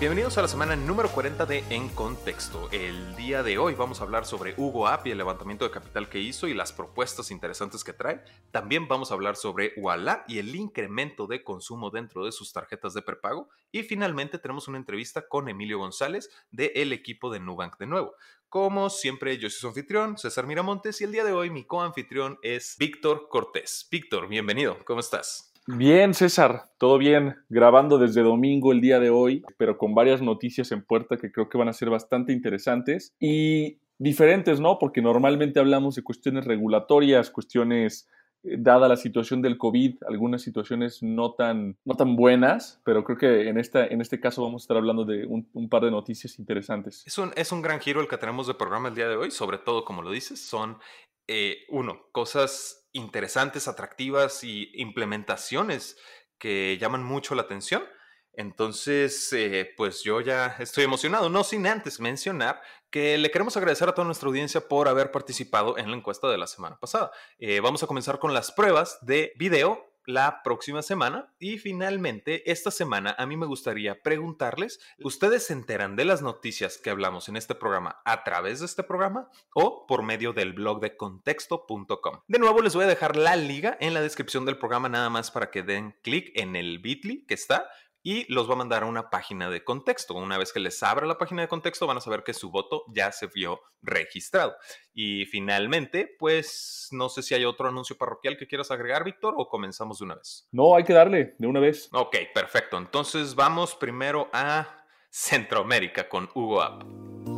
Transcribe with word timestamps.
Bienvenidos 0.00 0.38
a 0.38 0.42
la 0.42 0.48
semana 0.48 0.76
número 0.76 1.08
40 1.08 1.44
de 1.44 1.64
En 1.70 1.88
Contexto. 1.88 2.68
El 2.70 3.16
día 3.16 3.42
de 3.42 3.58
hoy 3.58 3.74
vamos 3.74 4.00
a 4.00 4.04
hablar 4.04 4.26
sobre 4.26 4.54
Hugo 4.56 4.86
App 4.86 5.04
y 5.08 5.10
el 5.10 5.18
levantamiento 5.18 5.64
de 5.64 5.72
capital 5.72 6.08
que 6.08 6.20
hizo 6.20 6.46
y 6.46 6.54
las 6.54 6.72
propuestas 6.72 7.32
interesantes 7.32 7.82
que 7.82 7.92
trae. 7.92 8.22
También 8.52 8.86
vamos 8.86 9.10
a 9.10 9.14
hablar 9.14 9.34
sobre 9.34 9.72
Walla 9.76 10.22
y 10.28 10.38
el 10.38 10.54
incremento 10.54 11.26
de 11.26 11.42
consumo 11.42 11.90
dentro 11.90 12.24
de 12.24 12.30
sus 12.30 12.52
tarjetas 12.52 12.94
de 12.94 13.02
prepago. 13.02 13.48
Y 13.72 13.82
finalmente 13.82 14.38
tenemos 14.38 14.68
una 14.68 14.78
entrevista 14.78 15.26
con 15.26 15.48
Emilio 15.48 15.80
González 15.80 16.30
del 16.52 16.92
equipo 16.92 17.28
de 17.28 17.40
Nubank 17.40 17.76
de 17.78 17.86
nuevo. 17.86 18.14
Como 18.48 18.90
siempre, 18.90 19.36
yo 19.38 19.50
soy 19.50 19.58
su 19.58 19.66
anfitrión, 19.66 20.16
César 20.16 20.46
Miramontes, 20.46 21.00
y 21.00 21.04
el 21.04 21.12
día 21.12 21.24
de 21.24 21.32
hoy 21.32 21.50
mi 21.50 21.66
coanfitrión 21.66 22.38
es 22.42 22.76
Víctor 22.78 23.26
Cortés. 23.28 23.88
Víctor, 23.90 24.28
bienvenido, 24.28 24.78
¿cómo 24.84 25.00
estás? 25.00 25.52
Bien, 25.70 26.14
César, 26.14 26.70
todo 26.78 26.96
bien. 26.96 27.36
Grabando 27.50 27.98
desde 27.98 28.22
domingo 28.22 28.72
el 28.72 28.80
día 28.80 28.98
de 29.00 29.10
hoy, 29.10 29.42
pero 29.58 29.76
con 29.76 29.94
varias 29.94 30.22
noticias 30.22 30.72
en 30.72 30.82
puerta 30.82 31.18
que 31.18 31.30
creo 31.30 31.50
que 31.50 31.58
van 31.58 31.68
a 31.68 31.74
ser 31.74 31.90
bastante 31.90 32.32
interesantes 32.32 33.14
y 33.20 33.78
diferentes, 33.98 34.60
¿no? 34.60 34.78
Porque 34.78 35.02
normalmente 35.02 35.60
hablamos 35.60 35.94
de 35.94 36.02
cuestiones 36.02 36.46
regulatorias, 36.46 37.28
cuestiones 37.28 38.08
eh, 38.44 38.56
dada 38.58 38.88
la 38.88 38.96
situación 38.96 39.42
del 39.42 39.58
COVID, 39.58 40.04
algunas 40.08 40.40
situaciones 40.40 41.02
no 41.02 41.34
tan, 41.34 41.76
no 41.84 41.96
tan 41.96 42.16
buenas, 42.16 42.80
pero 42.82 43.04
creo 43.04 43.18
que 43.18 43.50
en, 43.50 43.58
esta, 43.58 43.86
en 43.86 44.00
este 44.00 44.20
caso 44.20 44.42
vamos 44.42 44.62
a 44.62 44.64
estar 44.64 44.78
hablando 44.78 45.04
de 45.04 45.26
un, 45.26 45.68
par 45.68 45.84
de 45.84 45.90
noticias 45.90 46.38
interesantes. 46.38 47.02
Es 47.06 47.18
un, 47.18 47.30
es 47.36 47.52
un 47.52 47.60
gran 47.60 47.78
giro 47.80 48.00
el 48.00 48.08
que 48.08 48.16
tenemos 48.16 48.46
de 48.46 48.54
programa 48.54 48.88
el 48.88 48.94
día 48.94 49.08
de 49.08 49.16
hoy, 49.16 49.30
sobre 49.30 49.58
todo, 49.58 49.84
como 49.84 50.00
lo 50.00 50.10
dices, 50.10 50.40
son, 50.40 50.78
eh, 51.26 51.58
uno, 51.68 52.06
cosas 52.10 52.77
interesantes, 52.92 53.68
atractivas 53.68 54.44
y 54.44 54.70
implementaciones 54.74 55.96
que 56.38 56.78
llaman 56.80 57.04
mucho 57.04 57.34
la 57.34 57.42
atención. 57.42 57.84
Entonces, 58.32 59.32
eh, 59.32 59.72
pues 59.76 60.04
yo 60.04 60.20
ya 60.20 60.54
estoy 60.60 60.84
emocionado, 60.84 61.28
no 61.28 61.42
sin 61.42 61.66
antes 61.66 61.98
mencionar 61.98 62.62
que 62.90 63.18
le 63.18 63.30
queremos 63.32 63.56
agradecer 63.56 63.88
a 63.88 63.94
toda 63.94 64.06
nuestra 64.06 64.28
audiencia 64.28 64.60
por 64.60 64.86
haber 64.86 65.10
participado 65.10 65.76
en 65.76 65.90
la 65.90 65.96
encuesta 65.96 66.28
de 66.28 66.38
la 66.38 66.46
semana 66.46 66.78
pasada. 66.78 67.10
Eh, 67.38 67.58
vamos 67.60 67.82
a 67.82 67.88
comenzar 67.88 68.20
con 68.20 68.32
las 68.32 68.52
pruebas 68.52 68.98
de 69.02 69.32
video 69.36 69.87
la 70.08 70.42
próxima 70.42 70.80
semana. 70.80 71.34
Y 71.38 71.58
finalmente, 71.58 72.50
esta 72.50 72.70
semana 72.70 73.14
a 73.18 73.26
mí 73.26 73.36
me 73.36 73.44
gustaría 73.44 74.02
preguntarles, 74.02 74.80
¿ustedes 75.04 75.46
se 75.46 75.52
enteran 75.52 75.96
de 75.96 76.06
las 76.06 76.22
noticias 76.22 76.78
que 76.78 76.88
hablamos 76.88 77.28
en 77.28 77.36
este 77.36 77.54
programa 77.54 78.00
a 78.06 78.24
través 78.24 78.60
de 78.60 78.66
este 78.66 78.82
programa 78.82 79.28
o 79.54 79.86
por 79.86 80.02
medio 80.02 80.32
del 80.32 80.54
blog 80.54 80.80
de 80.80 80.96
contexto.com? 80.96 82.20
De 82.26 82.38
nuevo, 82.38 82.62
les 82.62 82.74
voy 82.74 82.84
a 82.84 82.88
dejar 82.88 83.16
la 83.16 83.36
liga 83.36 83.76
en 83.80 83.92
la 83.92 84.00
descripción 84.00 84.46
del 84.46 84.58
programa 84.58 84.88
nada 84.88 85.10
más 85.10 85.30
para 85.30 85.50
que 85.50 85.62
den 85.62 85.94
clic 86.02 86.32
en 86.34 86.56
el 86.56 86.78
bit.ly 86.78 87.26
que 87.26 87.34
está 87.34 87.68
y 88.02 88.32
los 88.32 88.48
va 88.48 88.54
a 88.54 88.58
mandar 88.58 88.82
a 88.82 88.86
una 88.86 89.10
página 89.10 89.50
de 89.50 89.64
contexto. 89.64 90.14
Una 90.14 90.38
vez 90.38 90.52
que 90.52 90.60
les 90.60 90.82
abra 90.82 91.06
la 91.06 91.18
página 91.18 91.42
de 91.42 91.48
contexto, 91.48 91.86
van 91.86 91.98
a 91.98 92.00
saber 92.00 92.22
que 92.22 92.34
su 92.34 92.50
voto 92.50 92.84
ya 92.88 93.12
se 93.12 93.26
vio 93.26 93.60
registrado. 93.82 94.56
Y 94.92 95.26
finalmente, 95.26 96.14
pues 96.18 96.88
no 96.92 97.08
sé 97.08 97.22
si 97.22 97.34
hay 97.34 97.44
otro 97.44 97.68
anuncio 97.68 97.96
parroquial 97.96 98.36
que 98.36 98.46
quieras 98.46 98.70
agregar, 98.70 99.04
Víctor, 99.04 99.34
o 99.36 99.48
comenzamos 99.48 99.98
de 99.98 100.04
una 100.04 100.14
vez. 100.14 100.48
No, 100.52 100.74
hay 100.74 100.84
que 100.84 100.92
darle 100.92 101.34
de 101.38 101.46
una 101.46 101.60
vez. 101.60 101.88
Ok, 101.92 102.16
perfecto. 102.34 102.78
Entonces 102.78 103.34
vamos 103.34 103.74
primero 103.74 104.28
a 104.32 104.84
Centroamérica 105.10 106.08
con 106.08 106.28
Hugo 106.34 106.62
App 106.62 107.37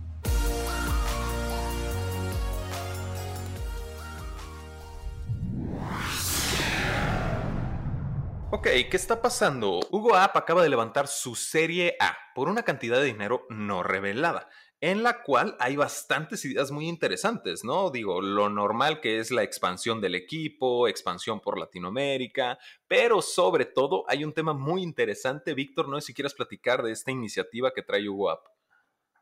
Ok, 8.53 8.67
¿qué 8.67 8.97
está 8.97 9.21
pasando? 9.21 9.79
Hugo 9.91 10.13
App 10.13 10.35
acaba 10.35 10.61
de 10.61 10.67
levantar 10.67 11.07
su 11.07 11.35
serie 11.35 11.95
A 12.01 12.17
por 12.35 12.49
una 12.49 12.63
cantidad 12.63 12.99
de 12.99 13.05
dinero 13.05 13.45
no 13.49 13.81
revelada, 13.81 14.49
en 14.81 15.03
la 15.03 15.23
cual 15.23 15.55
hay 15.57 15.77
bastantes 15.77 16.43
ideas 16.43 16.69
muy 16.69 16.89
interesantes, 16.89 17.63
¿no? 17.63 17.91
Digo, 17.91 18.21
lo 18.21 18.49
normal 18.49 18.99
que 18.99 19.19
es 19.19 19.31
la 19.31 19.43
expansión 19.43 20.01
del 20.01 20.15
equipo, 20.15 20.89
expansión 20.89 21.39
por 21.39 21.57
Latinoamérica, 21.57 22.59
pero 22.89 23.21
sobre 23.21 23.63
todo 23.63 24.03
hay 24.09 24.25
un 24.25 24.33
tema 24.33 24.53
muy 24.53 24.83
interesante. 24.83 25.53
Víctor, 25.53 25.87
no 25.87 26.01
sé 26.01 26.07
si 26.07 26.13
quieres 26.13 26.33
platicar 26.33 26.83
de 26.83 26.91
esta 26.91 27.09
iniciativa 27.09 27.71
que 27.73 27.83
trae 27.83 28.09
Hugo 28.09 28.31
App. 28.31 28.47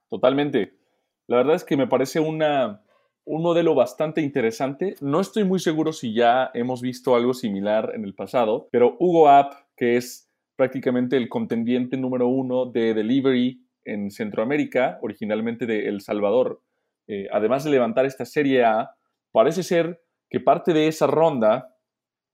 Totalmente. 0.09 0.79
La 1.28 1.38
verdad 1.38 1.53
es 1.53 1.63
que 1.63 1.78
me 1.78 1.85
parece 1.85 2.19
una 2.19 2.84
un 3.29 3.44
modelo 3.44 3.75
bastante 3.75 4.22
interesante. 4.22 4.95
No 5.01 5.19
estoy 5.19 5.44
muy 5.44 5.59
seguro 5.59 5.94
si 5.94 6.16
ya 6.16 6.50
hemos 6.56 6.81
visto 6.81 7.16
algo 7.16 7.35
similar 7.35 7.91
en 7.94 8.03
el 8.03 8.16
pasado, 8.16 8.67
pero 8.72 8.97
Hugo 9.00 9.29
App, 9.29 9.53
que 9.78 9.97
es 9.97 10.31
prácticamente 10.56 11.16
el 11.16 11.29
contendiente 11.29 11.95
número 11.95 12.28
uno 12.28 12.66
de 12.66 12.95
delivery 12.95 13.63
en 13.85 14.09
Centroamérica, 14.09 14.97
originalmente 15.03 15.68
de 15.68 15.88
El 15.88 16.01
Salvador, 16.01 16.63
eh, 17.06 17.28
además 17.31 17.63
de 17.63 17.69
levantar 17.69 18.07
esta 18.07 18.25
serie 18.25 18.66
A, 18.66 18.95
parece 19.31 19.62
ser 19.62 20.01
que 20.28 20.39
parte 20.39 20.73
de 20.73 20.88
esa 20.88 21.06
ronda, 21.06 21.75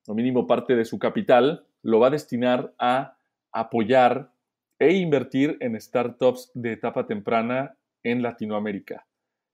o 0.08 0.14
mínimo 0.14 0.48
parte 0.48 0.78
de 0.78 0.86
su 0.86 0.98
capital, 0.98 1.66
lo 1.82 2.00
va 2.00 2.08
a 2.08 2.12
destinar 2.12 2.74
a 2.80 3.18
apoyar 3.52 4.32
e 4.80 4.94
invertir 4.94 5.58
en 5.60 5.80
startups 5.80 6.52
de 6.54 6.72
etapa 6.72 7.06
temprana 7.06 7.76
en 8.02 8.22
Latinoamérica. 8.22 9.06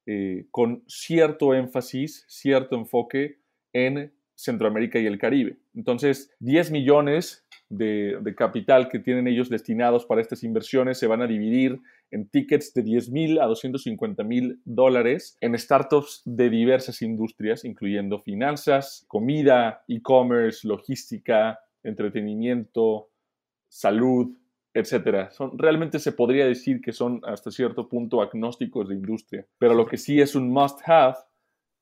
Eh, 0.07 0.45
con 0.49 0.83
cierto 0.87 1.53
énfasis, 1.53 2.25
cierto 2.27 2.75
enfoque 2.75 3.37
en 3.71 4.11
Centroamérica 4.35 4.99
y 4.99 5.05
el 5.05 5.19
Caribe. 5.19 5.57
Entonces, 5.75 6.33
10 6.39 6.71
millones 6.71 7.45
de, 7.69 8.19
capital 8.35 8.89
que 8.89 8.99
tienen 8.99 9.27
ellos 9.27 9.49
destinados 9.49 10.05
para 10.05 10.21
estas 10.21 10.43
inversiones 10.43 10.97
se 10.97 11.07
van 11.07 11.21
a 11.21 11.27
dividir 11.27 11.79
en 12.09 12.27
tickets 12.27 12.73
de 12.73 12.83
10 12.83 13.11
mil 13.11 13.39
a 13.39 13.45
250 13.45 14.23
mil 14.23 14.59
dólares 14.65 15.37
en 15.39 15.57
startups 15.57 16.23
de 16.25 16.49
diversas 16.49 17.01
industrias, 17.01 17.63
incluyendo 17.63 18.19
finanzas, 18.19 19.05
comida, 19.07 19.83
e-commerce, 19.87 20.67
logística, 20.67 21.59
entretenimiento, 21.83 23.09
salud, 23.69 24.35
etcétera. 24.73 25.31
Son, 25.31 25.57
realmente 25.57 25.99
se 25.99 26.11
podría 26.11 26.45
decir 26.45 26.81
que 26.81 26.93
son 26.93 27.21
hasta 27.25 27.51
cierto 27.51 27.87
punto 27.89 28.21
agnósticos 28.21 28.89
de 28.89 28.95
industria, 28.95 29.45
pero 29.57 29.73
lo 29.73 29.85
que 29.85 29.97
sí 29.97 30.21
es 30.21 30.35
un 30.35 30.49
must 30.49 30.79
have 30.85 31.17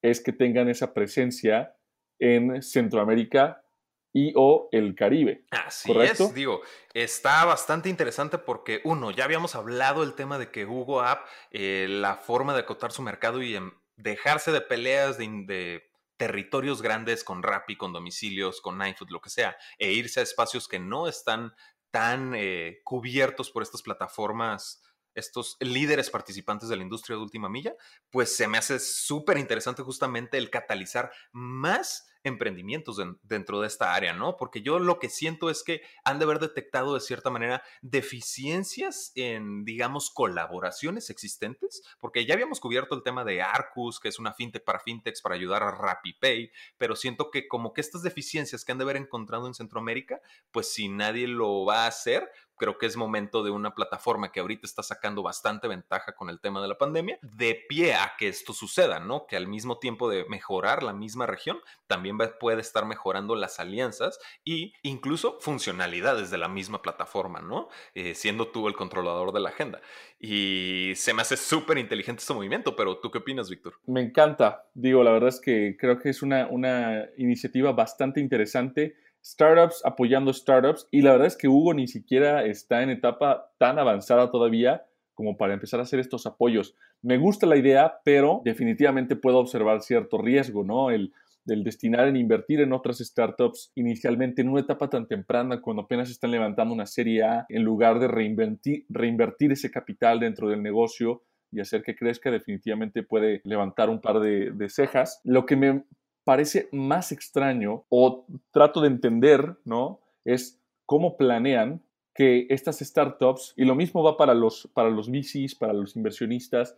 es 0.02 0.22
que 0.22 0.34
tengan 0.34 0.70
esa 0.70 0.94
presencia 0.94 1.76
en 2.20 2.62
Centroamérica 2.62 3.64
y 4.12 4.34
o 4.36 4.70
el 4.72 4.96
Caribe. 4.96 5.46
Así 5.52 5.92
es, 5.92 6.34
digo, 6.34 6.62
está 6.94 7.46
bastante 7.46 7.90
interesante 7.90 8.38
porque 8.38 8.82
uno, 8.84 9.12
ya 9.12 9.26
habíamos 9.26 9.56
hablado 9.56 10.04
el 10.04 10.16
tema 10.16 10.40
de 10.40 10.50
que 10.50 10.66
Google 10.66 11.08
App, 11.08 11.26
eh, 11.52 11.88
la 11.90 12.16
forma 12.16 12.54
de 12.54 12.62
acotar 12.62 12.92
su 12.92 13.02
mercado 13.02 13.42
y 13.44 13.58
dejarse 13.96 14.52
de 14.52 14.62
peleas 14.62 15.18
de, 15.18 15.28
de 15.46 15.84
territorios 16.18 16.82
grandes 16.82 17.24
con 17.24 17.44
Rappi, 17.44 17.78
con 17.78 17.94
domicilios, 17.94 18.62
con 18.62 18.78
Ninefood, 18.78 19.10
lo 19.10 19.22
que 19.22 19.30
sea, 19.30 19.56
e 19.78 19.94
irse 19.94 20.20
a 20.20 20.24
espacios 20.24 20.68
que 20.68 20.80
no 20.80 21.08
están 21.08 21.54
tan 21.92 22.34
eh, 22.36 22.82
cubiertos 22.84 23.52
por 23.52 23.64
estas 23.64 23.82
plataformas, 23.82 24.84
estos 25.16 25.58
líderes 25.60 26.10
participantes 26.10 26.70
de 26.70 26.76
la 26.76 26.84
industria 26.84 27.18
de 27.18 27.24
última 27.24 27.50
milla, 27.50 27.76
pues 28.10 28.36
se 28.36 28.48
me 28.48 28.58
hace 28.58 28.80
súper 28.80 29.38
interesante 29.38 29.82
justamente 29.82 30.38
el 30.38 30.50
catalizar 30.50 31.12
más 31.32 32.09
emprendimientos 32.24 32.98
dentro 33.24 33.62
de 33.62 33.68
esta 33.68 33.94
área, 33.94 34.14
¿no? 34.14 34.38
Porque 34.38 34.62
yo 34.62 34.80
lo 34.80 35.00
que 35.00 35.10
siento 35.10 35.50
es 35.50 35.64
que 35.64 35.82
han 36.04 36.20
de 36.20 36.26
haber 36.26 36.40
detectado 36.40 36.94
de 36.94 37.00
cierta 37.00 37.30
manera 37.30 37.64
deficiencias 37.82 39.12
en, 39.16 39.64
digamos, 39.64 40.10
colaboraciones 40.10 41.10
existentes, 41.10 41.82
porque 42.00 42.26
ya 42.26 42.34
habíamos 42.34 42.60
cubierto 42.60 42.96
el 42.96 43.04
tema 43.04 43.24
de 43.24 43.42
Arcus, 43.42 44.00
que 44.00 44.10
es 44.10 44.20
una 44.20 44.34
fintech 44.34 44.64
para 44.64 44.80
fintechs 44.80 45.22
para 45.22 45.36
ayudar 45.36 45.64
a 45.64 45.72
RappiPay, 45.72 46.52
pero 46.78 46.96
siento 46.96 47.32
que 47.32 47.48
como 47.48 47.74
que 47.74 47.82
estas 47.82 48.04
deficiencias 48.04 48.66
que 48.66 48.72
han 48.72 48.78
de 48.78 48.84
haber 48.84 48.98
encontrado 48.98 49.48
en 49.48 49.54
Centroamérica, 49.54 50.22
pues 50.52 50.72
si 50.72 50.90
nadie 50.90 51.28
lo 51.28 51.66
va 51.66 51.86
a 51.86 51.88
hacer, 51.88 52.30
creo 52.60 52.78
que 52.78 52.86
es 52.86 52.96
momento 52.96 53.44
de 53.44 53.50
una 53.50 53.74
plataforma 53.74 54.32
que 54.32 54.42
ahorita 54.42 54.68
está 54.68 54.84
sacando 54.84 55.24
bastante 55.24 55.68
ventaja 55.68 56.14
con 56.14 56.30
el 56.30 56.40
tema 56.40 56.62
de 56.62 56.68
la 56.68 56.78
pandemia, 56.78 57.18
de 57.24 57.66
pie 57.68 57.96
a 57.96 58.14
que 58.20 58.28
esto 58.28 58.54
suceda, 58.54 59.00
¿no? 59.00 59.26
Que 59.26 59.36
al 59.36 59.48
mismo 59.48 59.80
tiempo 59.80 60.10
de 60.10 60.26
mejorar 60.26 60.84
la 60.84 60.94
misma 60.94 61.26
región, 61.26 61.58
también 61.88 62.18
puede 62.40 62.62
estar 62.62 62.86
mejorando 62.86 63.36
las 63.36 63.60
alianzas 63.60 64.20
y 64.44 64.74
incluso 64.84 65.40
funcionalidades 65.40 66.30
de 66.30 66.38
la 66.38 66.50
misma 66.50 66.82
plataforma, 66.82 67.40
¿no? 67.40 67.70
Eh, 67.96 68.14
siendo 68.14 68.50
tú 68.50 68.68
el 68.68 68.76
controlador 68.76 69.32
de 69.32 69.40
la 69.40 69.50
agenda. 69.50 69.82
Y 70.20 70.92
se 70.96 71.14
me 71.14 71.22
hace 71.22 71.38
súper 71.38 71.78
inteligente 71.78 72.20
este 72.20 72.34
movimiento, 72.34 72.76
pero 72.76 73.00
¿tú 73.00 73.10
qué 73.10 73.20
opinas, 73.20 73.50
Víctor? 73.50 73.80
Me 73.88 74.02
encanta. 74.02 74.66
Digo, 74.74 75.04
la 75.04 75.12
verdad 75.12 75.30
es 75.30 75.40
que 75.40 75.78
creo 75.80 75.98
que 75.98 76.10
es 76.10 76.22
una, 76.22 76.48
una 76.48 77.06
iniciativa 77.18 77.72
bastante 77.72 78.20
interesante 78.20 78.96
startups 79.24 79.82
apoyando 79.86 80.34
startups 80.34 80.88
y 80.92 81.02
la 81.02 81.12
verdad 81.12 81.28
es 81.28 81.38
que 81.38 81.48
Hugo 81.48 81.74
ni 81.74 81.88
siquiera 81.88 82.46
está 82.46 82.84
en 82.84 82.90
etapa 82.90 83.52
tan 83.58 83.80
avanzada 83.80 84.32
todavía 84.32 84.86
como 85.14 85.38
para 85.38 85.54
empezar 85.54 85.80
a 85.80 85.84
hacer 85.84 86.00
estos 86.00 86.26
apoyos. 86.26 86.76
Me 87.02 87.18
gusta 87.18 87.46
la 87.46 87.58
idea, 87.58 88.00
pero 88.06 88.42
definitivamente 88.46 89.16
puedo 89.18 89.38
observar 89.40 89.82
cierto 89.82 90.18
riesgo, 90.18 90.64
¿no? 90.64 90.92
El, 90.92 91.14
del 91.44 91.64
destinar 91.64 92.08
en 92.08 92.16
invertir 92.16 92.62
en 92.62 92.72
otras 92.72 93.00
startups 93.00 93.72
inicialmente 93.76 94.42
en 94.42 94.50
una 94.50 94.62
etapa 94.62 94.90
tan 94.90 95.08
temprana 95.08 95.62
cuando 95.62 95.84
apenas 95.84 96.10
están 96.10 96.32
levantando 96.32 96.74
una 96.74 96.86
serie 96.86 97.24
A 97.24 97.46
en 97.50 97.64
lugar 97.64 98.00
de 98.00 98.08
reinvertir, 98.08 99.52
ese 99.52 99.72
capital 99.72 100.20
dentro 100.20 100.48
del 100.48 100.64
negocio 100.64 101.24
y 101.52 101.60
hacer 101.60 101.82
que 101.82 101.96
crezca 101.96 102.30
definitivamente 102.30 103.04
puede 103.04 103.42
levantar 103.44 103.90
un 103.90 104.00
par 104.00 104.20
de 104.20 104.70
cejas. 104.70 105.20
Lo 105.24 105.46
que 105.46 105.56
me 105.56 105.84
parece 106.30 106.70
más 106.72 107.12
extraño 107.12 107.86
o 107.90 108.28
trato 108.52 108.82
de 108.82 108.88
entender, 108.88 109.58
¿no? 109.66 110.00
Es 110.24 110.62
cómo 110.86 111.18
planean 111.18 111.82
que 112.14 112.46
estas 112.52 112.82
startups, 112.82 113.56
y 113.58 113.66
lo 113.66 113.74
mismo 113.74 114.04
va 114.04 114.16
para 114.16 114.36
los, 114.36 114.70
para 114.76 114.92
los 114.92 115.10
VCs, 115.10 115.56
para 115.56 115.74
los 115.74 115.96
inversionistas, 115.96 116.78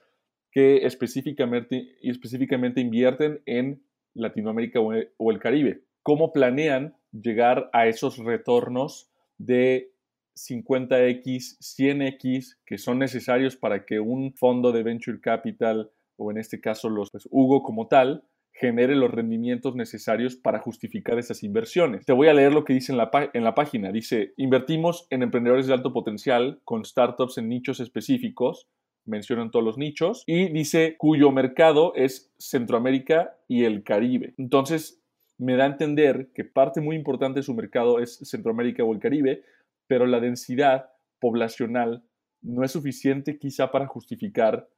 que 0.51 0.85
específicamente, 0.85 1.97
específicamente 2.01 2.79
invierten 2.79 3.41
en 3.45 3.83
Latinoamérica 4.13 4.79
o 4.79 5.31
el 5.31 5.39
Caribe. 5.39 5.83
¿Cómo 6.01 6.31
planean 6.31 6.95
llegar 7.11 7.69
a 7.73 7.87
esos 7.87 8.19
retornos 8.19 9.11
de 9.37 9.91
50x, 10.37 11.57
100x 11.59 12.55
que 12.65 12.77
son 12.77 12.99
necesarios 12.99 13.57
para 13.57 13.85
que 13.85 13.99
un 13.99 14.33
fondo 14.33 14.71
de 14.71 14.83
venture 14.83 15.19
capital, 15.19 15.91
o 16.15 16.31
en 16.31 16.37
este 16.37 16.61
caso 16.61 16.87
los 16.87 17.11
pues, 17.11 17.27
Hugo 17.29 17.63
como 17.63 17.87
tal, 17.89 18.23
genere 18.61 18.95
los 18.95 19.09
rendimientos 19.09 19.75
necesarios 19.75 20.35
para 20.35 20.59
justificar 20.59 21.17
esas 21.17 21.41
inversiones. 21.41 22.05
Te 22.05 22.13
voy 22.13 22.27
a 22.27 22.33
leer 22.35 22.53
lo 22.53 22.63
que 22.63 22.73
dice 22.73 22.91
en 22.91 22.99
la, 22.99 23.09
en 23.33 23.43
la 23.43 23.55
página. 23.55 23.91
Dice, 23.91 24.33
invertimos 24.37 25.07
en 25.09 25.23
emprendedores 25.23 25.65
de 25.65 25.73
alto 25.73 25.91
potencial 25.91 26.61
con 26.63 26.85
startups 26.85 27.39
en 27.39 27.49
nichos 27.49 27.79
específicos, 27.79 28.67
mencionan 29.03 29.49
todos 29.49 29.65
los 29.65 29.79
nichos, 29.79 30.23
y 30.27 30.49
dice 30.53 30.95
cuyo 30.99 31.31
mercado 31.31 31.93
es 31.95 32.31
Centroamérica 32.37 33.35
y 33.47 33.63
el 33.63 33.81
Caribe. 33.81 34.35
Entonces, 34.37 35.01
me 35.39 35.55
da 35.55 35.63
a 35.63 35.67
entender 35.67 36.29
que 36.35 36.43
parte 36.43 36.81
muy 36.81 36.95
importante 36.95 37.39
de 37.39 37.43
su 37.43 37.55
mercado 37.55 37.99
es 37.99 38.19
Centroamérica 38.29 38.83
o 38.83 38.93
el 38.93 38.99
Caribe, 38.99 39.41
pero 39.87 40.05
la 40.05 40.19
densidad 40.19 40.91
poblacional 41.19 42.03
no 42.43 42.63
es 42.63 42.71
suficiente 42.73 43.39
quizá 43.39 43.71
para 43.71 43.87
justificar 43.87 44.69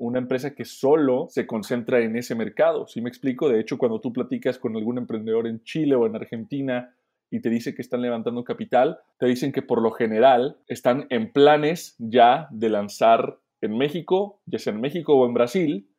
una 0.00 0.18
empresa 0.18 0.54
que 0.54 0.64
solo 0.64 1.26
se 1.28 1.46
concentra 1.46 2.00
en 2.00 2.16
ese 2.16 2.34
mercado. 2.34 2.86
¿Sí 2.86 3.02
me 3.02 3.10
explico? 3.10 3.50
De 3.50 3.60
hecho, 3.60 3.76
cuando 3.76 4.00
tú 4.00 4.14
platicas 4.14 4.58
con 4.58 4.74
algún 4.74 4.96
emprendedor 4.96 5.46
en 5.46 5.62
Chile 5.62 5.94
o 5.94 6.06
en 6.06 6.16
Argentina 6.16 6.94
y 7.30 7.40
te 7.40 7.50
dice 7.50 7.74
que 7.74 7.82
están 7.82 8.00
levantando 8.00 8.42
capital, 8.42 8.98
te 9.18 9.26
dicen 9.26 9.52
que 9.52 9.60
por 9.60 9.82
lo 9.82 9.90
general 9.90 10.56
están 10.68 11.06
en 11.10 11.30
planes 11.30 11.96
ya 11.98 12.48
de 12.50 12.70
lanzar 12.70 13.40
en 13.60 13.76
México, 13.76 14.40
ya 14.46 14.58
sea 14.58 14.72
en 14.72 14.80
México 14.80 15.14
o 15.14 15.26
en 15.26 15.34
Brasil, 15.34 15.90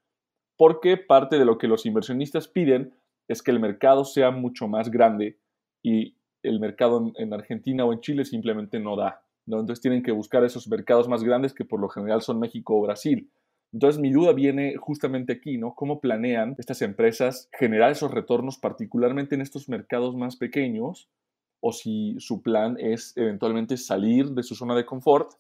porque 0.58 0.98
parte 0.98 1.38
de 1.38 1.46
lo 1.46 1.60
que 1.60 1.68
los 1.68 1.86
inversionistas 1.86 2.48
piden 2.48 2.96
es 3.28 3.44
que 3.44 3.52
el 3.52 3.60
mercado 3.60 4.04
sea 4.04 4.32
mucho 4.32 4.68
más 4.68 4.90
grande 4.90 5.38
y 5.84 6.18
el 6.42 6.60
mercado 6.60 7.14
en, 7.18 7.34
Argentina 7.34 7.86
o 7.86 7.94
en 7.94 8.02
Chile 8.02 8.26
simplemente 8.26 8.80
no 8.80 8.96
da. 8.96 9.24
Entonces 9.46 9.80
tienen 9.80 10.02
que 10.02 10.12
buscar 10.12 10.44
esos 10.44 10.68
mercados 10.68 11.08
más 11.08 11.24
grandes 11.24 11.54
que 11.54 11.66
por 11.66 11.80
lo 11.80 11.88
general 11.88 12.24
son 12.24 12.40
México 12.40 12.76
o 12.76 12.82
Brasil. 12.82 13.30
Entonces 13.74 14.02
mi 14.02 14.12
duda 14.12 14.34
viene 14.34 14.76
justamente 14.76 15.34
aquí, 15.34 15.58
¿no? 15.58 15.76
¿Cómo 15.76 16.02
planean 16.02 16.56
estas 16.58 16.82
empresas 16.82 17.50
generar 17.58 17.92
esos 17.92 18.12
retornos, 18.12 18.58
particularmente 18.58 19.36
en 19.36 19.42
estos 19.42 19.70
mercados 19.70 20.16
más 20.16 20.36
pequeños? 20.36 21.10
O 21.62 21.72
si 21.72 22.16
su 22.20 22.42
plan 22.42 22.78
es 22.80 23.16
eventualmente 23.16 23.78
salir 23.78 24.32
de 24.32 24.44
su 24.44 24.56
zona 24.56 24.76
de 24.76 24.86
confort 24.86 25.34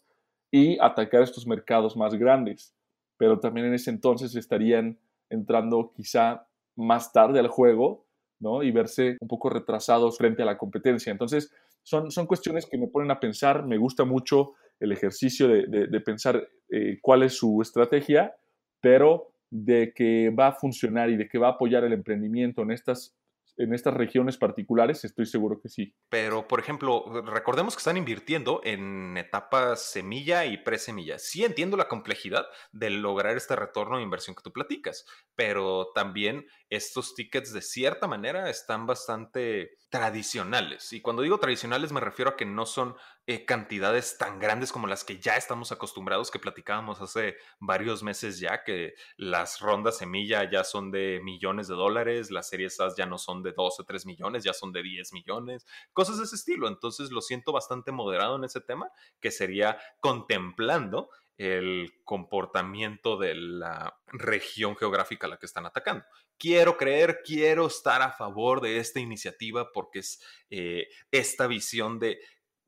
y 0.51 0.77
atacar 0.79 1.23
estos 1.23 1.45
mercados 1.45 1.97
más 1.97 2.13
grandes. 2.15 2.73
Pero 3.17 3.39
también 3.39 3.67
en 3.67 3.73
ese 3.73 3.89
entonces 3.89 4.35
estarían 4.35 4.97
entrando 5.29 5.91
quizá 5.95 6.47
más 6.75 7.11
tarde 7.11 7.39
al 7.39 7.47
juego, 7.47 8.05
¿no? 8.39 8.63
Y 8.63 8.71
verse 8.71 9.17
un 9.19 9.27
poco 9.27 9.49
retrasados 9.49 10.17
frente 10.17 10.41
a 10.41 10.45
la 10.45 10.57
competencia. 10.57 11.11
Entonces, 11.11 11.51
son, 11.83 12.11
son 12.11 12.27
cuestiones 12.27 12.65
que 12.65 12.77
me 12.77 12.87
ponen 12.87 13.11
a 13.11 13.19
pensar, 13.19 13.65
me 13.65 13.77
gusta 13.77 14.05
mucho 14.05 14.53
el 14.81 14.91
ejercicio 14.91 15.47
de, 15.47 16.01
pensar 16.01 16.49
eh, 16.69 16.97
cuál 17.01 17.23
es 17.23 17.33
su 17.35 17.61
estrategia, 17.61 18.35
pero 18.81 19.35
de 19.49 19.93
que 19.93 20.31
va 20.31 20.47
a 20.47 20.53
funcionar 20.53 21.09
y 21.09 21.17
de 21.17 21.29
que 21.29 21.37
va 21.37 21.47
a 21.47 21.51
apoyar 21.51 21.83
el 21.83 21.93
emprendimiento 21.93 22.63
en 22.63 22.71
estas 22.71 23.15
en 23.57 23.73
estas 23.73 23.93
regiones 23.93 24.37
particulares, 24.37 25.03
estoy 25.03 25.25
seguro 25.25 25.59
que 25.59 25.69
sí. 25.69 25.93
Pero, 26.09 26.47
por 26.47 26.59
ejemplo, 26.59 27.21
recordemos 27.25 27.75
que 27.75 27.79
están 27.79 27.97
invirtiendo 27.97 28.61
en 28.63 29.17
etapas 29.17 29.91
semilla 29.91 30.45
y 30.45 30.57
pre-semilla. 30.57 31.19
Sí 31.19 31.43
entiendo 31.43 31.77
la 31.77 31.87
complejidad 31.87 32.45
de 32.71 32.89
lograr 32.89 33.37
este 33.37 33.55
retorno 33.55 33.97
de 33.97 34.03
inversión 34.03 34.35
que 34.35 34.41
tú 34.41 34.51
platicas, 34.51 35.05
pero 35.35 35.91
también 35.93 36.45
estos 36.69 37.13
tickets 37.13 37.53
de 37.53 37.61
cierta 37.61 38.07
manera 38.07 38.49
están 38.49 38.87
bastante 38.87 39.71
tradicionales. 39.91 40.93
Y 40.93 41.01
cuando 41.01 41.21
digo 41.21 41.37
tradicionales 41.37 41.91
me 41.91 41.99
refiero 41.99 42.31
a 42.31 42.37
que 42.37 42.45
no 42.45 42.65
son 42.65 42.95
eh, 43.27 43.45
cantidades 43.45 44.17
tan 44.17 44.39
grandes 44.39 44.71
como 44.71 44.87
las 44.87 45.03
que 45.03 45.19
ya 45.19 45.35
estamos 45.35 45.73
acostumbrados, 45.73 46.31
que 46.31 46.39
platicábamos 46.39 47.01
hace 47.01 47.35
varios 47.59 48.01
meses 48.01 48.39
ya, 48.39 48.63
que 48.63 48.95
las 49.17 49.59
rondas 49.59 49.97
semilla 49.97 50.49
ya 50.49 50.63
son 50.63 50.91
de 50.91 51.19
millones 51.21 51.67
de 51.67 51.75
dólares, 51.75 52.31
las 52.31 52.47
series 52.47 52.79
A 52.79 52.95
ya 52.95 53.05
no 53.05 53.17
son 53.17 53.43
de 53.43 53.51
12 53.51 53.81
o 53.81 53.85
3 53.85 54.05
millones, 54.05 54.45
ya 54.45 54.53
son 54.53 54.71
de 54.71 54.81
10 54.81 55.11
millones, 55.11 55.67
cosas 55.91 56.17
de 56.17 56.23
ese 56.23 56.37
estilo. 56.37 56.69
Entonces 56.69 57.11
lo 57.11 57.19
siento 57.19 57.51
bastante 57.51 57.91
moderado 57.91 58.37
en 58.37 58.45
ese 58.45 58.61
tema, 58.61 58.89
que 59.19 59.29
sería 59.29 59.77
contemplando 59.99 61.09
el 61.37 61.93
comportamiento 62.03 63.17
de 63.17 63.35
la 63.35 63.99
región 64.07 64.75
geográfica 64.75 65.27
a 65.27 65.29
la 65.31 65.37
que 65.37 65.45
están 65.45 65.65
atacando. 65.65 66.05
Quiero 66.37 66.77
creer, 66.77 67.21
quiero 67.23 67.67
estar 67.67 68.01
a 68.01 68.11
favor 68.11 68.61
de 68.61 68.77
esta 68.77 68.99
iniciativa 68.99 69.71
porque 69.71 69.99
es 69.99 70.21
eh, 70.49 70.87
esta 71.11 71.47
visión 71.47 71.99
de 71.99 72.19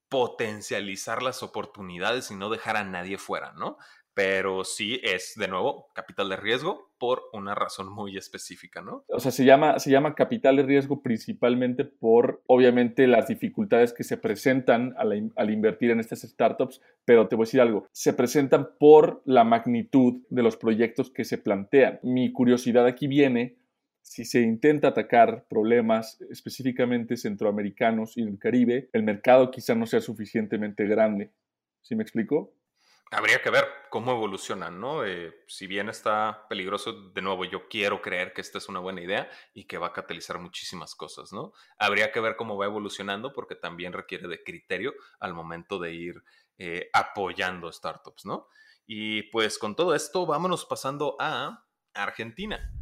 potencializar 0.09 1.23
las 1.23 1.41
oportunidades 1.41 2.29
y 2.29 2.35
no 2.35 2.49
dejar 2.49 2.77
a 2.77 2.83
nadie 2.83 3.17
fuera, 3.17 3.53
¿no? 3.53 3.77
Pero 4.13 4.63
sí 4.63 4.99
es, 5.03 5.33
de 5.35 5.47
nuevo, 5.47 5.89
capital 5.93 6.29
de 6.29 6.37
riesgo 6.37 6.91
por 6.99 7.23
una 7.33 7.55
razón 7.55 7.91
muy 7.91 8.15
específica, 8.15 8.81
¿no? 8.81 9.03
O 9.07 9.19
sea, 9.19 9.31
se 9.31 9.43
llama, 9.43 9.79
se 9.79 9.89
llama 9.89 10.15
capital 10.15 10.57
de 10.57 10.63
riesgo 10.63 11.01
principalmente 11.01 11.83
por, 11.83 12.43
obviamente, 12.47 13.07
las 13.07 13.27
dificultades 13.27 13.91
que 13.91 14.03
se 14.03 14.17
presentan 14.17 14.93
al, 14.97 15.49
invertir 15.49 15.91
en 15.91 15.99
estas 15.99 16.21
startups, 16.21 16.81
pero 17.05 17.27
te 17.27 17.35
voy 17.35 17.43
a 17.43 17.47
decir 17.47 17.61
algo, 17.61 17.87
se 17.91 18.13
presentan 18.13 18.69
por 18.79 19.21
la 19.25 19.43
magnitud 19.43 20.21
de 20.29 20.43
los 20.43 20.57
proyectos 20.57 21.09
que 21.09 21.25
se 21.25 21.37
plantean. 21.37 21.99
Mi 22.03 22.31
curiosidad 22.31 22.85
aquí 22.85 23.07
viene 23.07 23.57
si 24.03 24.25
se 24.25 24.41
intenta 24.41 24.89
atacar 24.89 25.45
problemas 25.49 26.21
específicamente 26.29 27.17
centroamericanos 27.17 28.17
y 28.17 28.23
del 28.25 28.37
Caribe, 28.37 28.89
el 28.91 29.03
mercado 29.03 29.49
quizá 29.49 29.75
no 29.75 29.87
sea 29.87 30.01
suficientemente 30.01 30.85
grande. 30.85 31.31
¿Sí 31.81 31.95
me 31.95 32.03
explico? 32.03 32.53
Habría 33.13 33.41
que 33.41 33.49
ver 33.51 33.67
cómo 33.89 34.11
evolucionan, 34.11 34.79
¿no? 34.79 35.05
Eh, 35.05 35.43
si 35.47 35.67
bien 35.67 35.87
está 35.87 36.47
peligroso, 36.49 37.11
de 37.11 37.21
nuevo, 37.21 37.45
yo 37.45 37.67
quiero 37.67 38.01
creer 38.01 38.33
que 38.33 38.41
esta 38.41 38.57
es 38.57 38.67
una 38.67 38.79
buena 38.79 39.01
idea 39.01 39.29
y 39.53 39.65
que 39.65 39.77
va 39.77 39.87
a 39.87 39.93
catalizar 39.93 40.39
muchísimas 40.39 40.95
cosas, 40.95 41.31
¿no? 41.31 41.53
Habría 41.77 42.11
que 42.11 42.19
ver 42.19 42.35
cómo 42.35 42.57
va 42.57 42.65
evolucionando 42.65 43.31
porque 43.33 43.55
también 43.55 43.93
requiere 43.93 44.27
de 44.27 44.43
criterio 44.43 44.93
al 45.19 45.33
momento 45.33 45.77
de 45.77 45.93
ir 45.93 46.23
eh, 46.57 46.89
apoyando 46.93 47.71
startups, 47.71 48.25
¿no? 48.25 48.47
Y 48.85 49.23
pues 49.23 49.59
con 49.59 49.75
todo 49.75 49.93
esto, 49.93 50.25
vámonos 50.25 50.65
pasando 50.65 51.15
a 51.19 51.65
Argentina. 51.93 52.73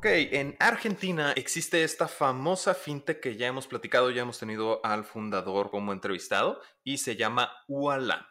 Ok, 0.00 0.06
en 0.06 0.56
Argentina 0.60 1.32
existe 1.32 1.84
esta 1.84 2.08
famosa 2.08 2.72
fintech 2.72 3.20
que 3.20 3.36
ya 3.36 3.48
hemos 3.48 3.66
platicado, 3.66 4.10
ya 4.10 4.22
hemos 4.22 4.38
tenido 4.38 4.80
al 4.82 5.04
fundador 5.04 5.70
como 5.70 5.92
entrevistado 5.92 6.58
y 6.82 6.96
se 6.96 7.16
llama 7.16 7.52
Ualam. 7.68 8.24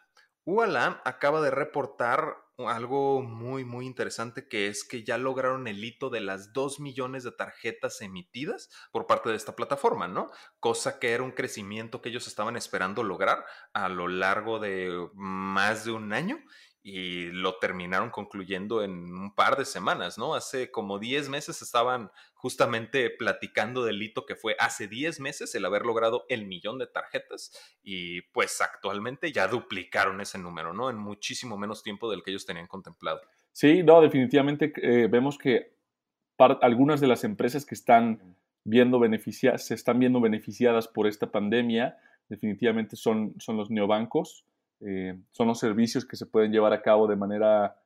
Ualam 0.44 0.96
acaba 1.04 1.40
de 1.40 1.52
reportar 1.52 2.38
algo 2.58 3.22
muy, 3.22 3.64
muy 3.64 3.86
interesante 3.86 4.48
que 4.48 4.66
es 4.66 4.82
que 4.82 5.04
ya 5.04 5.16
lograron 5.16 5.68
el 5.68 5.84
hito 5.84 6.10
de 6.10 6.20
las 6.20 6.52
2 6.52 6.80
millones 6.80 7.22
de 7.22 7.30
tarjetas 7.30 8.00
emitidas 8.00 8.68
por 8.90 9.06
parte 9.06 9.30
de 9.30 9.36
esta 9.36 9.54
plataforma, 9.54 10.08
¿no? 10.08 10.28
Cosa 10.58 10.98
que 10.98 11.12
era 11.12 11.22
un 11.22 11.30
crecimiento 11.30 12.02
que 12.02 12.08
ellos 12.08 12.26
estaban 12.26 12.56
esperando 12.56 13.04
lograr 13.04 13.44
a 13.74 13.88
lo 13.88 14.08
largo 14.08 14.58
de 14.58 15.08
más 15.14 15.84
de 15.84 15.92
un 15.92 16.12
año 16.12 16.40
y 16.82 17.26
lo 17.26 17.58
terminaron 17.58 18.10
concluyendo 18.10 18.82
en 18.82 18.92
un 19.12 19.34
par 19.34 19.56
de 19.58 19.66
semanas, 19.66 20.16
¿no? 20.16 20.34
Hace 20.34 20.70
como 20.70 20.98
10 20.98 21.28
meses 21.28 21.60
estaban 21.60 22.10
justamente 22.34 23.10
platicando 23.10 23.84
del 23.84 24.02
hito 24.02 24.24
que 24.24 24.34
fue 24.34 24.56
hace 24.58 24.88
10 24.88 25.20
meses 25.20 25.54
el 25.54 25.64
haber 25.66 25.84
logrado 25.84 26.24
el 26.30 26.46
millón 26.46 26.78
de 26.78 26.86
tarjetas 26.86 27.52
y 27.82 28.22
pues 28.32 28.60
actualmente 28.62 29.30
ya 29.30 29.46
duplicaron 29.46 30.22
ese 30.22 30.38
número, 30.38 30.72
¿no? 30.72 30.88
En 30.88 30.96
muchísimo 30.96 31.58
menos 31.58 31.82
tiempo 31.82 32.10
del 32.10 32.22
que 32.22 32.30
ellos 32.30 32.46
tenían 32.46 32.66
contemplado. 32.66 33.20
Sí, 33.52 33.82
no, 33.82 34.00
definitivamente 34.00 34.72
eh, 34.76 35.06
vemos 35.08 35.36
que 35.36 35.74
algunas 36.62 37.02
de 37.02 37.06
las 37.08 37.24
empresas 37.24 37.66
que 37.66 37.74
están 37.74 38.36
viendo 38.64 38.98
beneficiadas, 38.98 39.66
se 39.66 39.74
están 39.74 39.98
viendo 39.98 40.20
beneficiadas 40.20 40.88
por 40.88 41.06
esta 41.06 41.30
pandemia, 41.30 41.98
definitivamente 42.30 42.96
son, 42.96 43.34
son 43.38 43.58
los 43.58 43.70
neobancos 43.70 44.46
eh, 44.80 45.18
son 45.30 45.48
los 45.48 45.58
servicios 45.58 46.04
que 46.04 46.16
se 46.16 46.26
pueden 46.26 46.52
llevar 46.52 46.72
a 46.72 46.82
cabo 46.82 47.06
de 47.06 47.16
manera 47.16 47.76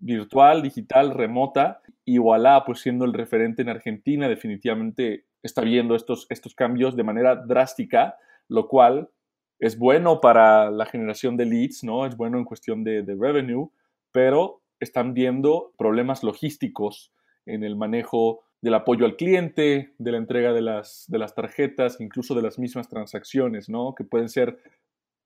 virtual, 0.00 0.62
digital, 0.62 1.12
remota. 1.12 1.80
Y 2.04 2.18
voilà, 2.18 2.64
pues 2.64 2.80
siendo 2.80 3.04
el 3.04 3.12
referente 3.12 3.62
en 3.62 3.68
Argentina, 3.68 4.28
definitivamente 4.28 5.26
está 5.42 5.62
viendo 5.62 5.94
estos, 5.94 6.26
estos 6.30 6.54
cambios 6.54 6.96
de 6.96 7.04
manera 7.04 7.36
drástica, 7.36 8.16
lo 8.48 8.68
cual 8.68 9.10
es 9.58 9.78
bueno 9.78 10.20
para 10.20 10.70
la 10.70 10.86
generación 10.86 11.36
de 11.36 11.46
leads, 11.46 11.84
¿no? 11.84 12.06
Es 12.06 12.16
bueno 12.16 12.38
en 12.38 12.44
cuestión 12.44 12.84
de, 12.84 13.02
de 13.02 13.16
revenue, 13.16 13.70
pero 14.12 14.62
están 14.80 15.14
viendo 15.14 15.72
problemas 15.76 16.22
logísticos 16.22 17.12
en 17.44 17.64
el 17.64 17.76
manejo 17.76 18.44
del 18.60 18.74
apoyo 18.74 19.04
al 19.04 19.16
cliente, 19.16 19.94
de 19.98 20.12
la 20.12 20.18
entrega 20.18 20.52
de 20.52 20.62
las, 20.62 21.04
de 21.08 21.18
las 21.18 21.34
tarjetas, 21.34 22.00
incluso 22.00 22.34
de 22.34 22.42
las 22.42 22.58
mismas 22.58 22.88
transacciones, 22.88 23.68
¿no? 23.68 23.94
Que 23.94 24.04
pueden 24.04 24.28
ser 24.28 24.58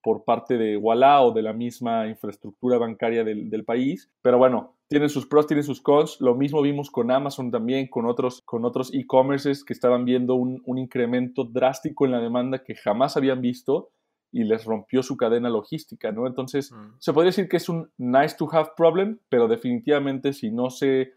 por 0.02 0.24
parte 0.24 0.58
de 0.58 0.76
Walla 0.76 1.22
o 1.22 1.32
de 1.32 1.42
la 1.42 1.52
misma 1.52 2.08
infraestructura 2.08 2.76
bancaria 2.76 3.24
del, 3.24 3.64
país. 3.64 4.10
Pero 4.20 4.36
bueno, 4.36 4.74
tiene 4.88 5.08
sus 5.08 5.26
pros, 5.26 5.46
tiene 5.46 5.62
sus 5.62 5.80
cons. 5.80 6.20
Lo 6.20 6.34
mismo 6.34 6.60
vimos 6.60 6.90
con 6.90 7.10
Amazon 7.10 7.50
también, 7.50 7.86
con 7.86 8.06
otros 8.06 8.42
con 8.44 8.64
otros 8.64 8.92
e-commerces 8.92 9.64
que 9.64 9.72
estaban 9.72 10.04
viendo 10.04 10.34
un, 10.34 10.62
incremento 10.78 11.44
drástico 11.44 12.04
en 12.04 12.12
la 12.12 12.20
demanda 12.20 12.64
que 12.64 12.74
jamás 12.74 13.16
habían 13.16 13.40
visto 13.40 13.90
y 14.32 14.44
les 14.44 14.64
rompió 14.64 15.02
su 15.02 15.16
cadena 15.16 15.48
logística, 15.48 16.10
¿no? 16.10 16.26
Entonces, 16.26 16.72
mm. 16.72 16.96
se 16.98 17.12
podría 17.12 17.28
decir 17.28 17.48
que 17.48 17.58
es 17.58 17.68
un 17.68 17.90
nice 17.98 18.34
to 18.36 18.48
have 18.50 18.70
problem, 18.76 19.18
pero 19.28 19.46
definitivamente 19.46 20.32
si 20.32 20.50
no 20.50 20.70
se 20.70 21.12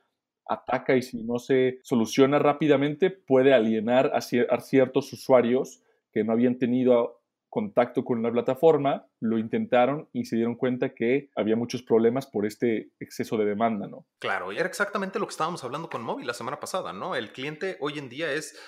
ataca 0.47 0.95
y 0.95 1.01
si 1.01 1.23
no 1.23 1.39
se 1.39 1.79
soluciona 1.81 2.37
rápidamente, 2.37 3.09
puede 3.09 3.53
alienar 3.53 4.11
a 4.13 4.21
ciertos 4.21 5.11
usuarios 5.11 5.81
que 6.11 6.23
no 6.23 6.33
habían 6.33 6.59
tenido 6.59 7.19
contacto 7.55 8.03
con 8.03 8.21
la 8.21 8.29
plataforma, 8.33 9.07
lo 9.21 9.37
intentaron 9.37 10.09
y 10.11 10.25
se 10.25 10.35
dieron 10.35 10.55
cuenta 10.55 10.93
que 10.93 11.29
había 11.37 11.55
muchos 11.55 11.83
problemas 11.83 12.27
por 12.27 12.45
este 12.45 12.91
exceso 12.99 13.37
de 13.37 13.45
demanda, 13.45 13.87
¿no? 13.87 14.05
Claro, 14.19 14.51
y 14.51 14.57
era 14.57 14.67
exactamente 14.67 15.19
lo 15.19 15.25
que 15.25 15.31
estábamos 15.31 15.63
hablando 15.63 15.89
con 15.89 16.03
Móvil 16.03 16.27
la 16.27 16.33
semana 16.33 16.59
pasada, 16.59 16.91
¿no? 16.91 17.15
El 17.15 17.31
cliente 17.31 17.77
hoy 17.79 17.97
en 17.97 18.09
día 18.09 18.29
es 18.29 18.59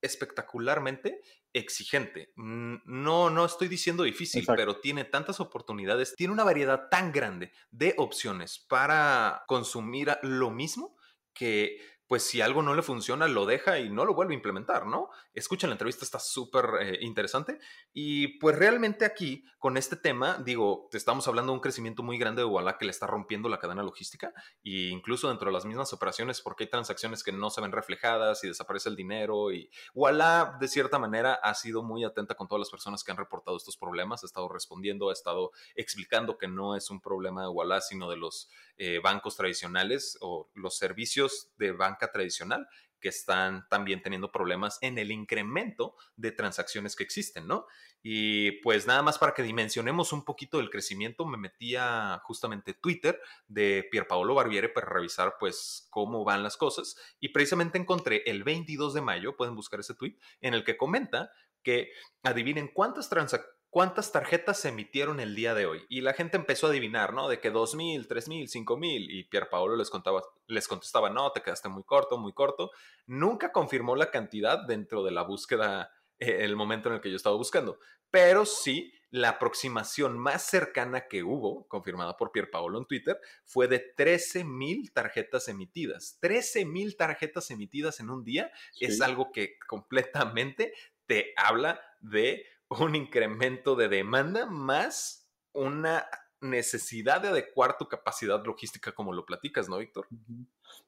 espectacularmente 0.00 1.22
exigente. 1.52 2.30
No, 2.36 3.30
no 3.30 3.44
estoy 3.44 3.66
diciendo 3.66 4.04
difícil, 4.04 4.44
pero 4.46 4.78
tiene 4.78 5.02
tantas 5.02 5.40
oportunidades, 5.40 6.14
tiene 6.14 6.32
una 6.32 6.44
variedad 6.44 6.88
tan 6.88 7.10
grande 7.10 7.50
de 7.72 7.94
opciones 7.98 8.64
para 8.68 9.42
consumir 9.48 10.16
lo 10.22 10.52
mismo 10.52 10.94
que 11.34 11.78
pues 12.06 12.22
si 12.22 12.40
algo 12.40 12.62
no 12.62 12.74
le 12.74 12.82
funciona, 12.82 13.26
lo 13.26 13.46
deja 13.46 13.78
y 13.78 13.90
no 13.90 14.04
lo 14.04 14.14
vuelve 14.14 14.34
a 14.34 14.36
implementar, 14.36 14.86
¿no? 14.86 15.10
Escuchen 15.34 15.70
la 15.70 15.74
entrevista, 15.74 16.04
está 16.04 16.20
súper 16.20 16.66
eh, 16.80 16.98
interesante. 17.00 17.58
Y 17.92 18.38
pues 18.38 18.56
realmente 18.56 19.04
aquí, 19.04 19.44
con 19.58 19.76
este 19.76 19.96
tema, 19.96 20.40
digo, 20.44 20.88
estamos 20.92 21.26
hablando 21.26 21.52
de 21.52 21.56
un 21.56 21.60
crecimiento 21.60 22.02
muy 22.04 22.16
grande 22.16 22.42
de 22.42 22.46
Walla 22.46 22.78
que 22.78 22.84
le 22.84 22.92
está 22.92 23.06
rompiendo 23.06 23.48
la 23.48 23.58
cadena 23.58 23.82
logística 23.82 24.32
e 24.62 24.88
incluso 24.90 25.28
dentro 25.28 25.46
de 25.46 25.52
las 25.52 25.64
mismas 25.64 25.92
operaciones, 25.92 26.40
porque 26.40 26.64
hay 26.64 26.70
transacciones 26.70 27.24
que 27.24 27.32
no 27.32 27.50
se 27.50 27.60
ven 27.60 27.72
reflejadas 27.72 28.44
y 28.44 28.48
desaparece 28.48 28.88
el 28.88 28.96
dinero. 28.96 29.50
Y 29.52 29.68
Walla, 29.94 30.56
de 30.60 30.68
cierta 30.68 30.98
manera, 31.00 31.34
ha 31.34 31.54
sido 31.54 31.82
muy 31.82 32.04
atenta 32.04 32.36
con 32.36 32.46
todas 32.46 32.60
las 32.60 32.70
personas 32.70 33.02
que 33.02 33.10
han 33.10 33.18
reportado 33.18 33.56
estos 33.56 33.76
problemas, 33.76 34.22
ha 34.22 34.26
estado 34.26 34.48
respondiendo, 34.48 35.10
ha 35.10 35.12
estado 35.12 35.50
explicando 35.74 36.38
que 36.38 36.46
no 36.46 36.76
es 36.76 36.88
un 36.90 37.00
problema 37.00 37.42
de 37.42 37.48
Walla, 37.48 37.80
sino 37.80 38.08
de 38.08 38.16
los 38.16 38.48
eh, 38.78 39.00
bancos 39.02 39.36
tradicionales 39.36 40.18
o 40.20 40.50
los 40.54 40.76
servicios 40.76 41.50
de 41.56 41.72
tradicional 41.98 42.68
que 43.00 43.08
están 43.08 43.66
también 43.68 44.02
teniendo 44.02 44.32
problemas 44.32 44.78
en 44.80 44.98
el 44.98 45.10
incremento 45.12 45.94
de 46.16 46.32
transacciones 46.32 46.96
que 46.96 47.04
existen, 47.04 47.46
¿no? 47.46 47.66
Y 48.02 48.52
pues 48.62 48.86
nada 48.86 49.02
más 49.02 49.18
para 49.18 49.34
que 49.34 49.42
dimensionemos 49.42 50.12
un 50.12 50.24
poquito 50.24 50.58
del 50.58 50.70
crecimiento, 50.70 51.26
me 51.26 51.36
metí 51.36 51.76
a 51.76 52.20
justamente 52.24 52.74
Twitter 52.74 53.20
de 53.48 53.86
Pierpaolo 53.90 54.34
Barbiere 54.34 54.68
para 54.68 54.88
revisar 54.88 55.34
pues 55.38 55.88
cómo 55.90 56.24
van 56.24 56.42
las 56.42 56.56
cosas 56.56 56.96
y 57.20 57.28
precisamente 57.30 57.78
encontré 57.78 58.22
el 58.26 58.44
22 58.44 58.94
de 58.94 59.02
mayo, 59.02 59.36
pueden 59.36 59.56
buscar 59.56 59.80
ese 59.80 59.94
tweet, 59.94 60.16
en 60.40 60.54
el 60.54 60.64
que 60.64 60.76
comenta 60.76 61.30
que 61.62 61.90
adivinen 62.22 62.68
cuántas 62.68 63.08
transacciones 63.08 63.55
cuántas 63.76 64.10
tarjetas 64.10 64.58
se 64.58 64.70
emitieron 64.70 65.20
el 65.20 65.34
día 65.34 65.52
de 65.52 65.66
hoy. 65.66 65.84
Y 65.90 66.00
la 66.00 66.14
gente 66.14 66.38
empezó 66.38 66.66
a 66.66 66.70
adivinar, 66.70 67.12
¿no? 67.12 67.28
De 67.28 67.40
que 67.40 67.52
2.000, 67.52 68.08
3.000, 68.08 68.64
5.000. 68.64 69.06
Y 69.10 69.24
Pier 69.24 69.50
Paolo 69.50 69.76
les, 69.76 69.90
contaba, 69.90 70.22
les 70.46 70.66
contestaba, 70.66 71.10
no, 71.10 71.30
te 71.32 71.42
quedaste 71.42 71.68
muy 71.68 71.84
corto, 71.84 72.16
muy 72.16 72.32
corto. 72.32 72.70
Nunca 73.06 73.52
confirmó 73.52 73.94
la 73.94 74.10
cantidad 74.10 74.66
dentro 74.66 75.04
de 75.04 75.10
la 75.10 75.24
búsqueda, 75.24 75.92
eh, 76.18 76.38
el 76.40 76.56
momento 76.56 76.88
en 76.88 76.94
el 76.94 77.00
que 77.02 77.10
yo 77.10 77.16
estaba 77.16 77.36
buscando. 77.36 77.78
Pero 78.10 78.46
sí, 78.46 78.94
la 79.10 79.28
aproximación 79.28 80.18
más 80.18 80.46
cercana 80.46 81.06
que 81.06 81.22
hubo, 81.22 81.68
confirmada 81.68 82.16
por 82.16 82.32
Pier 82.32 82.50
Paolo 82.50 82.78
en 82.78 82.86
Twitter, 82.86 83.20
fue 83.44 83.68
de 83.68 83.94
13.000 83.94 84.90
tarjetas 84.94 85.48
emitidas. 85.48 86.18
13.000 86.22 86.96
tarjetas 86.96 87.50
emitidas 87.50 88.00
en 88.00 88.08
un 88.08 88.24
día 88.24 88.50
es 88.80 89.02
algo 89.02 89.32
que 89.32 89.58
completamente 89.68 90.72
te 91.04 91.34
habla 91.36 91.78
de 92.00 92.46
un 92.70 92.94
incremento 92.94 93.76
de 93.76 93.88
demanda 93.88 94.46
más 94.46 95.28
una 95.52 96.04
necesidad 96.40 97.22
de 97.22 97.28
adecuar 97.28 97.78
tu 97.78 97.86
capacidad 97.86 98.44
logística 98.44 98.92
como 98.92 99.12
lo 99.12 99.24
platicas, 99.24 99.68
¿no, 99.68 99.78
Víctor? 99.78 100.06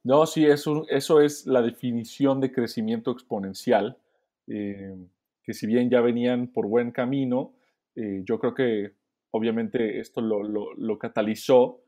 No, 0.04 0.26
sí, 0.26 0.46
eso, 0.46 0.86
eso 0.88 1.20
es 1.20 1.46
la 1.46 1.62
definición 1.62 2.40
de 2.40 2.52
crecimiento 2.52 3.10
exponencial, 3.10 3.98
eh, 4.46 4.94
que 5.42 5.54
si 5.54 5.66
bien 5.66 5.90
ya 5.90 6.00
venían 6.00 6.48
por 6.48 6.66
buen 6.66 6.90
camino, 6.90 7.54
eh, 7.96 8.22
yo 8.24 8.38
creo 8.38 8.54
que 8.54 8.92
obviamente 9.30 10.00
esto 10.00 10.20
lo, 10.20 10.42
lo, 10.42 10.98
catalizó, 10.98 11.80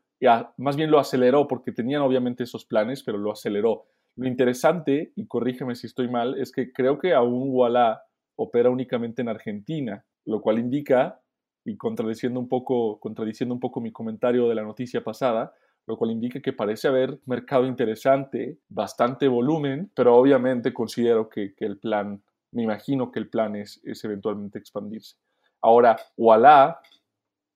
más 0.57 0.77
bien 0.77 0.91
lo 0.91 0.99
aceleró, 0.99 1.47
porque 1.47 1.73
tenían 1.73 2.03
obviamente 2.03 2.45
esos 2.45 2.65
planes, 2.65 3.03
pero 3.03 3.19
lo 3.19 3.33
aceleró. 3.33 3.87
Lo 4.17 4.27
interesante, 4.27 5.13
y 5.17 5.27
corrígeme 5.27 5.75
si 5.75 5.87
estoy 5.87 6.09
mal, 6.09 6.39
es 6.39 6.53
que 6.53 6.73
creo 6.73 6.99
que 6.99 7.15
aún 7.15 7.49
Walla 7.51 8.03
opera 8.43 8.71
únicamente 8.71 9.21
en 9.21 9.29
Argentina, 9.29 10.05
lo 10.25 10.41
cual 10.41 10.59
indica, 10.59 11.21
y 11.65 11.77
contradiciendo 11.77 12.41
un 12.41 12.49
poco, 12.49 12.99
contradiciendo 12.99 13.55
un 13.55 13.61
poco 13.61 13.83
mi 13.83 13.93
comentario 13.93 14.49
de 14.49 14.55
la 14.55 14.63
noticia 14.63 15.05
pasada, 15.05 15.53
lo 15.87 15.99
cual 15.99 16.11
indica 16.11 16.41
que 16.41 16.55
parece 16.55 16.89
haber 16.89 17.21
mercado 17.27 17.67
interesante, 17.67 18.59
bastante 18.69 19.29
volumen, 19.29 19.91
pero 19.95 20.17
obviamente 20.17 20.73
considero 20.73 21.29
que, 21.29 21.55
el 21.59 21.79
plan, 21.79 22.23
me 22.53 22.63
imagino 22.63 23.11
que 23.11 23.19
el 23.19 23.29
plan 23.29 23.57
es, 23.57 23.81
es 23.85 24.03
eventualmente 24.05 24.59
expandirse. 24.59 25.17
Ahora, 25.61 25.99
voilà, 26.17 26.81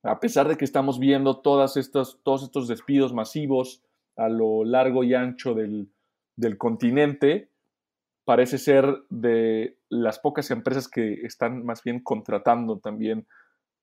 a 0.03 0.21
pesar 0.21 0.49
de 0.49 0.57
que 0.57 0.67
estamos 0.67 0.99
viendo 0.99 1.41
todas 1.41 1.79
estas, 1.79 2.19
todos 2.23 2.43
estos 2.43 2.69
despidos 2.69 3.15
masivos 3.15 3.83
a 4.17 4.29
lo 4.29 4.65
largo 4.65 5.03
y 5.03 5.15
ancho 5.15 5.55
del, 5.55 5.89
del 6.37 6.59
continente, 6.59 7.54
parece 8.25 8.59
ser 8.59 8.87
de 9.11 9.79
las 9.89 10.19
pocas 10.19 10.51
empresas 10.51 10.89
que 10.89 11.15
están 11.25 11.65
más 11.65 11.83
bien 11.83 12.03
contratando 12.03 12.79
también 12.79 13.27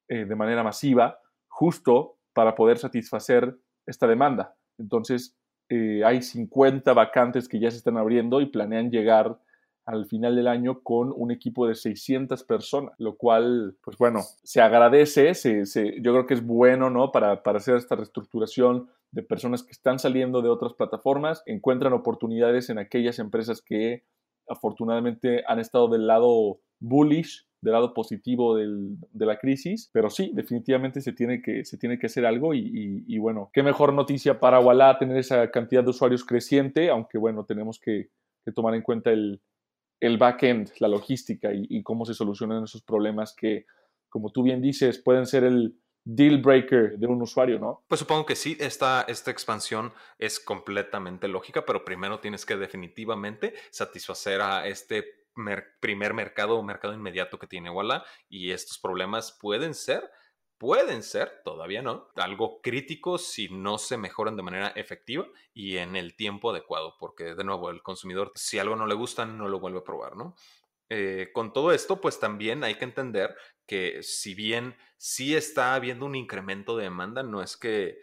eh, 0.08 0.26
de 0.26 0.36
manera 0.36 0.64
masiva, 0.64 1.20
justo 1.48 2.18
para 2.34 2.56
poder 2.56 2.78
satisfacer 2.78 3.58
esta 3.86 4.08
demanda. 4.08 4.56
Entonces, 4.78 5.38
eh, 5.70 6.04
hay 6.04 6.22
50 6.22 6.94
vacantes 6.94 7.48
que 7.48 7.60
ya 7.60 7.72
se 7.72 7.78
están 7.78 7.98
abriendo 7.98 8.42
y 8.42 8.48
planean 8.48 8.92
llegar 8.92 9.40
al 9.86 10.06
final 10.06 10.36
del 10.36 10.48
año 10.48 10.82
con 10.82 11.14
un 11.16 11.32
equipo 11.32 11.68
de 11.68 11.76
600 11.76 12.44
personas, 12.44 12.94
lo 12.98 13.16
cual, 13.16 13.76
pues 13.84 13.98
bueno, 13.98 14.22
se 14.44 14.62
agradece, 14.62 15.34
yo 16.02 16.14
creo 16.14 16.26
que 16.28 16.36
es 16.36 16.46
bueno, 16.46 16.90
¿no? 16.90 17.12
Para, 17.12 17.42
para 17.44 17.58
hacer 17.58 17.76
esta 17.76 17.96
reestructuración 17.96 18.90
de 19.12 19.24
personas 19.24 19.64
que 19.64 19.72
están 19.72 20.00
saliendo 20.00 20.42
de 20.42 20.50
otras 20.50 20.74
plataformas, 20.74 21.44
encuentran 21.46 21.94
oportunidades 21.94 22.70
en 22.70 22.78
aquellas 22.78 23.20
empresas 23.20 23.62
que 23.62 24.04
afortunadamente 24.52 25.44
han 25.48 25.60
estado 25.60 25.88
del 25.88 26.08
lado 26.08 26.60
bullish 26.80 27.46
del 27.62 27.74
lado 27.74 27.94
positivo 27.94 28.56
de 28.56 29.26
la 29.26 29.38
crisis, 29.38 29.90
pero 29.94 30.10
sí, 30.10 30.32
definitivamente 30.34 31.00
se 31.00 31.14
tiene 31.14 31.42
que, 31.44 31.64
hacer 32.06 32.26
algo 32.26 32.54
y, 32.56 33.18
bueno, 33.20 33.52
qué 33.54 33.62
mejor 33.62 33.94
noticia 33.94 34.40
para 34.40 34.60
Walla 34.60 34.98
tener 34.98 35.18
esa 35.18 35.50
cantidad 35.52 35.84
de 35.84 35.92
usuarios 35.92 36.26
creciente, 36.26 36.90
aunque 36.90 37.20
bueno, 37.20 37.46
tenemos 37.46 37.80
que, 37.80 38.10
tomar 38.56 38.74
en 38.74 38.82
cuenta 38.82 39.12
el, 39.12 39.40
el 40.00 40.18
backend, 40.18 40.72
la 40.80 40.88
logística 40.88 41.52
y, 41.54 41.84
cómo 41.84 42.06
se 42.06 42.16
solucionan 42.16 42.64
esos 42.64 42.82
problemas 42.82 43.36
que, 43.36 43.66
como 44.10 44.32
tú 44.32 44.42
bien 44.42 44.62
dices, 44.62 44.98
pueden 44.98 45.28
ser 45.28 45.44
el 45.44 45.76
deal 46.04 46.38
breaker 46.40 46.98
de 46.98 47.08
un 47.08 47.22
usuario, 47.22 47.60
¿no? 47.60 47.84
Pues 47.88 48.00
supongo 48.00 48.26
que 48.26 48.36
sí, 48.36 48.58
esta, 48.60 49.02
esta 49.08 49.32
expansión 49.32 49.94
es 50.18 50.40
completamente 50.40 51.28
lógica, 51.28 51.66
pero 51.66 51.86
primero 51.86 52.20
tienes 52.20 52.46
que 52.46 52.58
definitivamente 52.58 53.54
satisfacer 53.70 54.42
a 54.42 54.68
este 54.68 55.28
primer 55.80 56.14
mercado 56.14 56.58
o 56.58 56.64
mercado 56.64 56.94
inmediato 56.94 57.40
que 57.40 57.48
tiene 57.48 57.70
Walla 57.70 58.04
y 58.28 58.52
estos 58.52 58.78
problemas 58.78 59.32
pueden 59.40 59.74
ser 59.74 60.10
pueden 60.62 61.02
ser, 61.02 61.42
todavía 61.44 61.82
no, 61.82 62.10
algo 62.18 62.62
crítico 62.62 63.18
si 63.18 63.50
no 63.50 63.80
se 63.80 63.98
mejoran 63.98 64.36
de 64.36 64.44
manera 64.44 64.68
efectiva 64.76 65.26
y 65.56 65.78
en 65.78 65.96
el 65.96 66.16
tiempo 66.16 66.52
adecuado, 66.52 66.98
porque 67.00 67.34
de 67.34 67.44
nuevo 67.44 67.72
el 67.72 67.82
consumidor, 67.82 68.32
si 68.36 68.60
algo 68.60 68.76
no 68.76 68.86
le 68.86 68.94
gusta, 68.94 69.26
no 69.26 69.48
lo 69.48 69.60
vuelve 69.60 69.80
a 69.80 69.84
probar, 69.84 70.16
¿no? 70.16 70.36
Eh, 70.88 71.32
con 71.34 71.52
todo 71.52 71.72
esto, 71.72 72.00
pues 72.00 72.20
también 72.20 72.64
hay 72.64 72.76
que 72.76 72.86
entender 72.86 73.36
que 73.66 74.04
si 74.04 74.36
bien 74.36 74.76
sí 74.98 75.36
está 75.36 75.74
habiendo 75.76 76.06
un 76.06 76.16
incremento 76.16 76.78
de 76.78 76.84
demanda, 76.84 77.24
no 77.24 77.42
es 77.42 77.58
que 77.58 78.00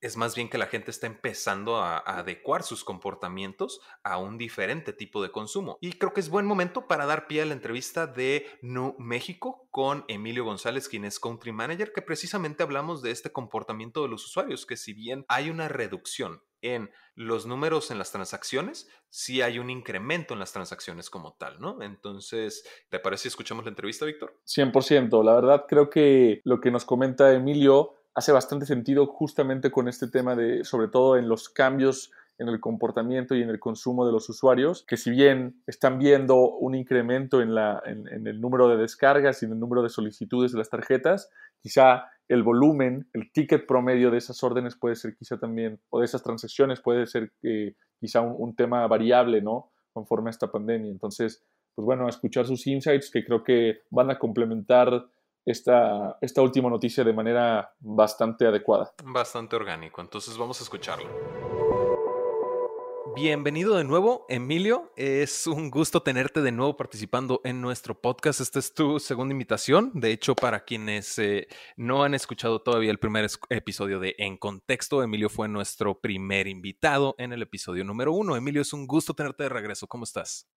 es 0.00 0.16
más 0.16 0.34
bien 0.34 0.48
que 0.48 0.58
la 0.58 0.66
gente 0.66 0.90
está 0.90 1.06
empezando 1.06 1.76
a, 1.76 1.98
adecuar 1.98 2.62
sus 2.62 2.84
comportamientos 2.84 3.80
a 4.02 4.16
un 4.18 4.38
diferente 4.38 4.92
tipo 4.92 5.22
de 5.22 5.30
consumo. 5.30 5.78
Y 5.80 5.92
creo 5.92 6.12
que 6.12 6.20
es 6.20 6.30
buen 6.30 6.46
momento 6.46 6.88
para 6.88 7.06
dar 7.06 7.26
pie 7.26 7.42
a 7.42 7.46
la 7.46 7.52
entrevista 7.52 8.06
de 8.06 8.46
New 8.62 8.96
México 8.98 9.68
con 9.70 10.04
Emilio 10.08 10.44
González, 10.44 10.88
quien 10.88 11.04
es 11.04 11.20
Country 11.20 11.52
Manager, 11.52 11.92
que 11.92 12.02
precisamente 12.02 12.62
hablamos 12.62 13.02
de 13.02 13.10
este 13.10 13.30
comportamiento 13.30 14.02
de 14.02 14.08
los 14.08 14.24
usuarios, 14.24 14.64
que 14.64 14.76
si 14.76 14.94
bien 14.94 15.24
hay 15.28 15.50
una 15.50 15.68
reducción 15.68 16.42
en 16.62 16.90
los 17.14 17.46
números 17.46 17.90
en 17.90 17.98
las 17.98 18.12
transacciones, 18.12 18.88
sí 19.08 19.42
hay 19.42 19.58
un 19.58 19.70
incremento 19.70 20.34
en 20.34 20.40
las 20.40 20.52
transacciones 20.52 21.10
como 21.10 21.34
tal, 21.34 21.60
¿no? 21.60 21.82
Entonces, 21.82 22.64
¿te 22.88 22.98
parece 22.98 23.22
si 23.22 23.28
escuchamos 23.28 23.64
la 23.64 23.70
entrevista, 23.70 24.06
Víctor? 24.06 24.38
100%. 24.46 25.24
La 25.24 25.34
verdad, 25.34 25.64
creo 25.68 25.90
que 25.90 26.40
lo 26.44 26.60
que 26.60 26.70
nos 26.70 26.84
comenta 26.84 27.32
Emilio 27.32 27.94
hace 28.14 28.32
bastante 28.32 28.66
sentido 28.66 29.06
justamente 29.06 29.70
con 29.70 29.88
este 29.88 30.08
tema 30.08 30.34
de, 30.34 30.64
sobre 30.64 30.88
todo 30.88 31.16
en 31.16 31.28
los 31.28 31.48
cambios 31.48 32.10
en 32.40 32.48
el 32.48 32.58
comportamiento 32.58 33.34
y 33.34 33.42
en 33.42 33.50
el 33.50 33.60
consumo 33.60 34.06
de 34.06 34.12
los 34.12 34.28
usuarios, 34.30 34.82
que 34.88 34.96
si 34.96 35.10
bien 35.10 35.62
están 35.66 35.98
viendo 35.98 36.36
un 36.36 36.74
incremento 36.74 37.42
en, 37.42 37.54
la, 37.54 37.82
en, 37.84 38.26
el 38.26 38.40
número 38.40 38.68
de 38.68 38.78
descargas 38.78 39.42
y 39.42 39.46
en 39.46 39.52
el 39.52 39.60
número 39.60 39.82
de 39.82 39.90
solicitudes 39.90 40.50
de 40.52 40.58
las 40.58 40.70
tarjetas, 40.70 41.28
quizá 41.62 42.06
el 42.28 42.42
volumen, 42.44 43.08
el 43.12 43.32
ticket 43.32 43.66
promedio 43.66 44.10
de 44.10 44.18
esas 44.18 44.42
órdenes 44.44 44.76
puede 44.76 44.94
ser 44.94 45.16
quizá 45.16 45.38
también, 45.38 45.80
o 45.90 45.98
de 45.98 46.04
esas 46.04 46.22
transacciones 46.22 46.80
puede 46.80 47.06
ser 47.06 47.32
eh, 47.42 47.74
quizá 47.98 48.20
un, 48.20 48.54
tema 48.54 48.86
variable, 48.86 49.42
¿no? 49.42 49.72
Conforme 49.92 50.28
a 50.28 50.32
esta 50.32 50.50
pandemia. 50.50 50.92
Entonces, 50.92 51.42
pues 51.74 51.84
bueno, 51.84 52.08
escuchar 52.08 52.46
sus 52.46 52.66
insights 52.68 53.10
que 53.10 53.24
creo 53.24 53.42
que 53.42 53.80
van 53.90 54.10
a 54.10 54.18
complementar 54.18 55.06
esta, 55.44 56.18
esta 56.20 56.40
última 56.40 56.70
noticia 56.70 57.02
de 57.02 57.12
manera 57.12 57.72
bastante 57.80 58.46
adecuada. 58.46 58.92
Bastante 59.04 59.56
orgánico, 59.56 60.00
entonces 60.00 60.38
vamos 60.38 60.60
a 60.60 60.62
escucharlo. 60.62 61.49
Bienvenido 63.14 63.76
de 63.76 63.84
nuevo, 63.84 64.24
Emilio. 64.28 64.92
Es 64.96 65.46
un 65.46 65.70
gusto 65.70 66.02
tenerte 66.02 66.42
de 66.42 66.52
nuevo 66.52 66.76
participando 66.76 67.40
en 67.44 67.60
nuestro 67.60 68.00
podcast. 68.00 68.40
Esta 68.40 68.58
es 68.60 68.72
tu 68.72 69.00
segunda 69.00 69.32
invitación. 69.32 69.90
De 69.94 70.12
hecho, 70.12 70.34
para 70.34 70.64
quienes 70.64 71.18
eh, 71.18 71.48
no 71.76 72.04
han 72.04 72.14
escuchado 72.14 72.62
todavía 72.62 72.90
el 72.90 72.98
primer 72.98 73.28
episodio 73.48 73.98
de 73.98 74.14
En 74.18 74.36
Contexto, 74.36 75.02
Emilio 75.02 75.28
fue 75.28 75.48
nuestro 75.48 76.00
primer 76.00 76.46
invitado 76.46 77.14
en 77.18 77.32
el 77.32 77.42
episodio 77.42 77.84
número 77.84 78.12
uno. 78.12 78.36
Emilio, 78.36 78.62
es 78.62 78.72
un 78.72 78.86
gusto 78.86 79.12
tenerte 79.12 79.42
de 79.42 79.48
regreso. 79.48 79.88
¿Cómo 79.88 80.04
estás? 80.04 80.48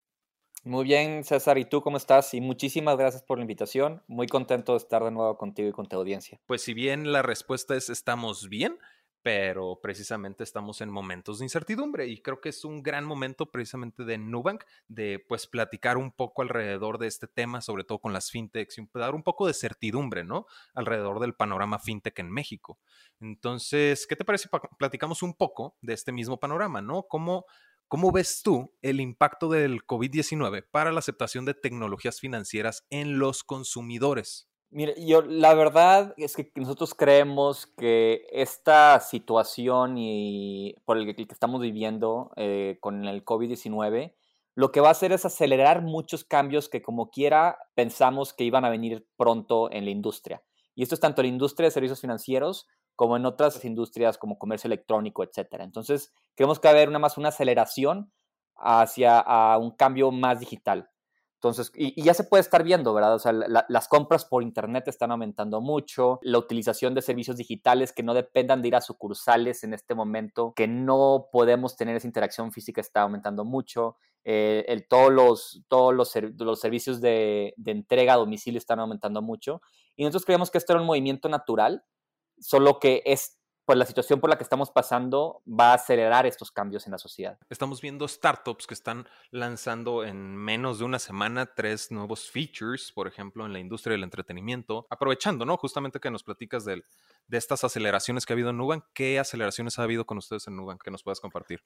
Muy 0.66 0.86
bien, 0.86 1.26
César, 1.26 1.58
¿y 1.58 1.66
tú 1.66 1.82
cómo 1.82 1.98
estás? 1.98 2.34
Y 2.34 2.40
muchísimas 2.40 2.98
gracias 2.98 3.22
por 3.22 3.38
la 3.38 3.42
invitación. 3.42 4.02
Muy 4.08 4.28
contento 4.28 4.72
de 4.72 4.78
estar 4.78 5.04
de 5.04 5.12
nuevo 5.12 5.38
contigo 5.38 5.68
y 5.68 5.74
con 5.74 5.88
tu 5.88 5.98
audiencia. 5.98 6.40
Pues 6.46 6.62
si 6.62 6.74
bien 6.74 7.12
la 7.12 7.22
respuesta 7.22 7.76
es 7.76 7.90
estamos 7.90 8.48
bien, 8.48 8.78
pero 9.24 9.80
precisamente 9.82 10.44
estamos 10.44 10.82
en 10.82 10.90
momentos 10.90 11.40
de 11.40 11.46
incertidumbre 11.46 12.08
y 12.08 12.22
creo 12.22 12.42
que 12.42 12.50
es 12.50 12.66
un 12.66 12.84
gran 12.84 13.06
momento 13.06 13.50
precisamente 13.50 14.04
de 14.04 14.18
Nubank 14.18 14.66
de 14.90 15.24
pues 15.28 15.48
platicar 15.48 15.98
un 15.98 16.12
poco 16.12 16.42
alrededor 16.42 16.98
de 16.98 17.08
este 17.08 17.28
tema, 17.28 17.62
sobre 17.62 17.86
todo 17.86 18.00
con 18.00 18.12
las 18.12 18.30
fintechs 18.30 18.78
y 18.78 18.88
dar 18.94 19.16
un 19.16 19.24
poco 19.24 19.48
de 19.48 19.54
certidumbre, 19.54 20.26
¿no? 20.26 20.46
Alrededor 20.76 21.22
del 21.22 21.34
panorama 21.34 21.80
fintech 21.80 22.20
en 22.20 22.30
México. 22.30 22.78
Entonces, 23.22 24.06
¿qué 24.06 24.18
te 24.18 24.26
parece 24.26 24.50
platicamos 24.78 25.24
un 25.24 25.34
poco 25.34 25.78
de 25.82 25.94
este 25.94 26.12
mismo 26.12 26.38
panorama, 26.38 26.82
¿no? 26.82 27.04
¿Cómo 27.04 27.46
¿Cómo 27.88 28.12
ves 28.12 28.42
tú 28.44 28.74
el 28.82 29.00
impacto 29.00 29.50
del 29.50 29.86
COVID-19 29.86 30.66
para 30.72 30.92
la 30.92 30.98
aceptación 30.98 31.46
de 31.46 31.54
tecnologías 31.54 32.20
financieras 32.20 32.88
en 32.90 33.20
los 33.20 33.44
consumidores? 33.44 34.50
Mire, 34.74 34.96
yo 35.06 35.22
la 35.22 35.54
verdad 35.54 36.16
es 36.18 36.36
que 36.36 36.52
nosotros 36.56 36.96
creemos 36.96 37.68
que 37.68 38.26
esta 38.32 39.00
situación 39.02 40.00
y 40.00 40.76
por 40.84 40.98
el 40.98 41.16
que 41.16 41.28
estamos 41.30 41.62
viviendo 41.62 42.32
eh, 42.38 42.80
con 42.82 43.06
el 43.06 43.24
COVID-19, 43.24 44.16
lo 44.56 44.72
que 44.72 44.80
va 44.82 44.88
a 44.88 44.92
hacer 44.94 45.12
es 45.12 45.26
acelerar 45.26 45.84
muchos 45.84 46.24
cambios 46.24 46.70
que 46.70 46.82
como 46.82 47.12
quiera 47.12 47.60
pensamos 47.76 48.34
que 48.34 48.46
iban 48.46 48.66
a 48.66 48.72
venir 48.72 49.08
pronto 49.16 49.72
en 49.72 49.86
la 49.86 49.92
industria. 49.92 50.42
Y 50.74 50.82
esto 50.82 50.96
es 50.96 51.02
tanto 51.02 51.22
en 51.22 51.28
la 51.28 51.34
industria 51.34 51.68
de 51.68 51.72
servicios 51.72 52.02
financieros 52.02 52.68
como 52.96 53.16
en 53.16 53.28
otras 53.28 53.64
industrias 53.66 54.18
como 54.18 54.40
comercio 54.40 54.68
electrónico, 54.70 55.24
etcétera. 55.24 55.66
Entonces, 55.66 56.12
creemos 56.34 56.60
que 56.60 56.68
va 56.68 56.72
a 56.72 56.78
haber 56.78 56.90
una 56.90 56.98
más 56.98 57.20
una 57.20 57.30
aceleración 57.30 58.12
hacia 58.56 59.20
a 59.20 59.60
un 59.60 59.70
cambio 59.70 60.10
más 60.10 60.40
digital. 60.40 60.90
Entonces, 61.44 61.74
y, 61.76 62.02
ya 62.02 62.14
se 62.14 62.24
puede 62.24 62.40
estar 62.40 62.64
viendo, 62.64 62.94
¿verdad? 62.94 63.16
O 63.16 63.20
sea, 63.20 63.34
las 63.34 63.88
compras 63.90 64.24
por 64.24 64.44
Internet 64.44 64.88
están 64.88 65.12
aumentando 65.12 65.60
mucho, 65.60 66.20
la 66.22 66.38
utilización 66.38 66.96
de 66.96 67.02
servicios 67.02 67.36
digitales 67.36 67.92
que 67.92 68.02
no 68.02 68.14
dependan 68.14 68.62
de 68.62 68.70
ir 68.70 68.76
a 68.78 68.82
sucursales 68.82 69.66
en 69.66 69.74
este 69.74 69.94
momento, 69.94 70.54
que 70.56 70.70
no 70.70 71.28
podemos 71.34 71.76
tener 71.76 71.98
esa 71.98 72.08
interacción 72.08 72.54
física 72.54 72.80
está 72.80 73.02
aumentando 73.02 73.44
mucho, 73.44 73.98
eh, 74.24 74.86
todos, 74.88 75.12
los, 75.12 75.64
todos 75.68 75.94
los, 75.94 76.14
los 76.40 76.62
servicios 76.62 77.02
de, 77.02 77.54
de, 77.58 77.72
entrega 77.72 78.14
a 78.14 78.18
domicilio 78.18 78.58
están 78.58 78.80
aumentando 78.80 79.22
mucho. 79.22 79.62
Y 79.98 80.06
nosotros 80.06 80.24
creemos 80.24 80.50
que 80.50 80.60
esto 80.60 80.72
era 80.72 80.80
un 80.82 80.88
movimiento 80.88 81.28
natural 81.28 81.84
solo 82.40 82.80
que 82.80 83.04
es 83.06 83.38
pues 83.66 83.78
la 83.78 83.86
situación 83.86 84.20
por 84.20 84.30
la 84.30 84.38
que 84.38 84.44
estamos 84.44 84.72
pasando 84.72 85.42
va 85.48 85.72
a 85.72 85.76
acelerar 85.76 86.26
estos 86.26 86.52
cambios 86.52 86.86
en 86.86 86.92
la 86.92 86.98
sociedad. 86.98 87.38
Estamos 87.50 87.82
viendo 87.82 88.08
startups 88.08 88.68
que 88.68 88.74
están 88.74 89.08
lanzando 89.32 90.04
en 90.04 90.36
menos 90.36 90.80
de 90.80 90.86
una 90.86 91.00
semana 91.00 91.54
tres 91.54 91.92
nuevos 91.92 92.30
features, 92.30 92.92
por 92.92 93.08
ejemplo, 93.08 93.46
en 93.46 93.54
la 93.54 93.60
industria 93.60 93.94
del 93.94 94.04
entretenimiento, 94.04 94.86
aprovechando, 94.90 95.46
¿no? 95.46 95.58
Justamente 95.58 96.00
que 96.00 96.12
nos 96.12 96.24
platicas 96.24 96.66
de, 96.66 96.84
de 97.28 97.38
estas 97.38 97.64
aceleraciones 97.64 98.26
que 98.26 98.34
ha 98.34 98.36
habido 98.36 98.50
en 98.50 98.58
Nubank. 98.58 98.84
¿Qué 98.94 99.20
aceleraciones 99.20 99.80
ha 99.80 99.84
habido 99.84 100.06
con 100.06 100.18
ustedes 100.18 100.48
en 100.48 100.56
Nubank 100.56 100.82
que 100.82 100.92
nos 100.92 101.04
puedas 101.04 101.20
compartir? 101.20 101.62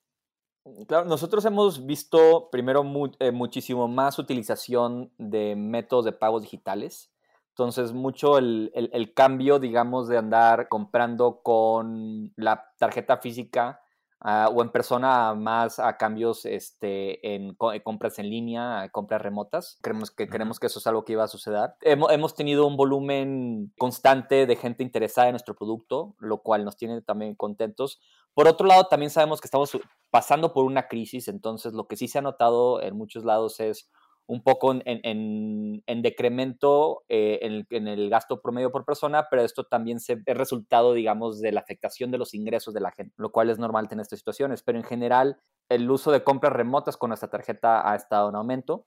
Claro, 0.88 1.05
nosotros 1.05 1.45
hemos 1.45 1.86
visto 1.86 2.49
primero 2.51 2.83
eh, 3.19 3.31
muchísimo 3.31 3.88
más 3.88 4.19
utilización 4.19 5.12
de 5.17 5.55
métodos 5.55 6.05
de 6.05 6.12
pagos 6.12 6.41
digitales. 6.41 7.10
Entonces, 7.58 7.91
mucho 7.91 8.38
el, 8.38 9.12
cambio, 9.15 9.58
digamos, 9.58 10.08
de 10.08 10.20
andar 10.20 10.67
comprando 10.70 11.41
con 11.41 12.32
la 12.36 12.72
tarjeta 12.78 13.17
física 13.17 13.82
ah, 14.20 14.52
o 14.54 14.62
en 14.62 14.70
persona 14.70 15.34
más 15.34 15.80
a 15.80 15.98
cambios 15.98 16.46
este, 16.46 17.34
en, 17.34 17.56
compras 17.84 18.20
en 18.20 18.30
línea, 18.30 18.88
compras 18.91 19.24
remotas. 19.24 19.80
Creemos 19.82 20.12
que, 20.12 20.30
creemos 20.30 20.60
que 20.60 20.67
eso 20.67 20.78
es 20.78 20.86
algo 20.86 21.04
que 21.04 21.13
iba 21.13 21.24
a 21.24 21.28
suceder. 21.28 21.72
Hemos, 21.82 22.12
hemos, 22.12 22.36
tenido 22.36 22.67
un 22.67 22.78
volumen 22.78 23.74
constante 23.80 24.46
de 24.46 24.56
gente 24.56 24.84
interesada 24.84 25.30
en 25.30 25.34
nuestro 25.34 25.56
producto, 25.56 26.15
lo 26.20 26.43
cual 26.43 26.63
nos 26.63 26.78
tiene 26.78 27.02
también 27.02 27.34
contentos. 27.34 28.00
Por 28.36 28.48
otro 28.48 28.67
lado, 28.67 28.84
también 28.84 29.10
sabemos 29.10 29.41
que 29.41 29.48
estamos 29.48 29.76
pasando 30.12 30.54
por 30.54 30.63
una 30.63 30.88
crisis, 30.88 31.28
entonces 31.28 31.74
lo 31.74 31.88
que 31.88 31.96
sí 31.96 32.08
se 32.08 32.20
ha 32.20 32.22
notado 32.22 32.84
en 32.84 32.96
muchos 32.96 33.26
lados 33.26 33.60
es 33.60 33.89
un 34.27 34.43
poco 34.43 34.73
en, 34.73 35.81
en, 35.85 36.01
decremento 36.01 37.03
eh, 37.07 37.39
en, 37.69 37.87
el, 37.87 38.09
gasto 38.09 38.41
promedio 38.41 38.71
por 38.71 38.83
persona, 38.83 39.27
pero 39.31 39.41
esto 39.41 39.63
también 39.63 40.01
se, 40.01 40.21
es 40.25 40.37
resultado, 40.37 40.93
digamos, 40.93 41.39
de 41.39 41.53
la 41.53 41.61
afectación 41.61 42.11
de 42.11 42.17
los 42.17 42.33
ingresos 42.33 42.73
de 42.73 42.81
la 42.81 42.91
gente, 42.91 43.15
lo 43.17 43.31
cual 43.31 43.49
es 43.49 43.57
normal 43.57 43.87
en 43.89 44.01
estas 44.01 44.19
situaciones, 44.19 44.63
pero 44.63 44.77
en 44.77 44.83
general 44.83 45.39
el 45.69 45.89
uso 45.89 46.11
de 46.11 46.23
compras 46.23 46.53
remotas 46.53 46.97
con 46.97 47.09
nuestra 47.09 47.29
tarjeta 47.29 47.89
ha 47.89 47.95
estado 47.95 48.29
en 48.29 48.35
aumento. 48.35 48.85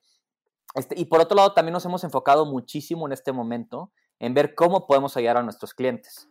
Este, 0.75 0.95
y 0.99 1.07
por 1.07 1.21
otro 1.21 1.37
lado, 1.37 1.55
también 1.55 1.73
nos 1.73 1.85
hemos 1.87 2.05
enfocado 2.05 2.45
muchísimo 2.45 3.07
en 3.07 3.13
este 3.13 3.33
momento 3.33 3.93
en 4.19 4.35
ver 4.35 4.55
cómo 4.55 4.87
podemos 4.87 5.17
ayudar 5.17 5.39
a 5.39 5.43
nuestros 5.43 5.73
clientes. 5.75 6.30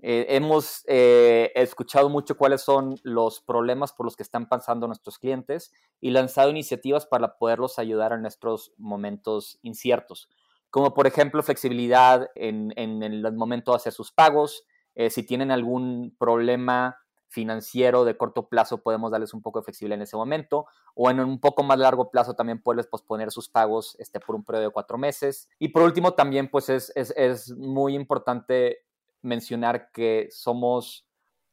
Eh, 0.00 0.26
hemos 0.30 0.84
eh, 0.86 1.52
escuchado 1.54 2.08
mucho 2.10 2.36
cuáles 2.36 2.60
son 2.60 2.96
los 3.02 3.40
problemas 3.40 3.92
por 3.92 4.04
los 4.04 4.14
que 4.14 4.22
están 4.22 4.46
pasando 4.48 4.86
nuestros 4.86 5.18
clientes 5.18 5.72
y 6.00 6.10
lanzado 6.10 6.50
iniciativas 6.50 7.06
para 7.06 7.38
poderlos 7.38 7.78
ayudar 7.78 8.12
en 8.12 8.22
nuestros 8.22 8.72
momentos 8.76 9.58
inciertos. 9.62 10.28
como 10.70 10.92
por 10.92 11.06
ejemplo 11.06 11.42
flexibilidad 11.42 12.28
en, 12.34 12.72
en 12.76 13.02
el 13.02 13.32
momento 13.32 13.72
de 13.72 13.76
hacer 13.76 13.94
sus 13.94 14.12
pagos, 14.12 14.64
eh, 14.94 15.10
si 15.10 15.22
tienen 15.22 15.50
algún 15.50 16.14
problema 16.18 16.98
financiero 17.28 18.04
de 18.04 18.16
corto 18.16 18.48
plazo, 18.48 18.82
podemos 18.82 19.10
darles 19.10 19.34
un 19.34 19.42
poco 19.42 19.58
de 19.60 19.64
flexibilidad 19.64 19.98
en 19.98 20.02
ese 20.02 20.16
momento, 20.16 20.66
o 20.94 21.10
en 21.10 21.20
un 21.20 21.38
poco 21.38 21.62
más 21.62 21.78
largo 21.78 22.10
plazo 22.10 22.34
también 22.34 22.62
puedes 22.62 22.86
posponer 22.86 23.30
sus 23.30 23.48
pagos 23.48 23.96
este, 23.98 24.20
por 24.20 24.36
un 24.36 24.44
periodo 24.44 24.64
de 24.64 24.72
cuatro 24.72 24.96
meses. 24.96 25.48
Y 25.58 25.68
por 25.68 25.82
último, 25.82 26.14
también 26.14 26.50
pues 26.50 26.68
es, 26.70 26.92
es, 26.94 27.12
es 27.16 27.54
muy 27.56 27.94
importante 27.94 28.85
mencionar 29.26 29.90
que 29.90 30.28
somos 30.30 31.06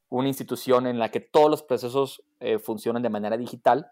una 0.08 0.28
institución 0.28 0.86
en 0.86 0.98
la 0.98 1.10
que 1.10 1.20
todos 1.20 1.50
los 1.50 1.62
procesos 1.62 2.24
eh, 2.40 2.58
funcionan 2.58 3.02
de 3.02 3.10
manera 3.10 3.36
digital 3.36 3.90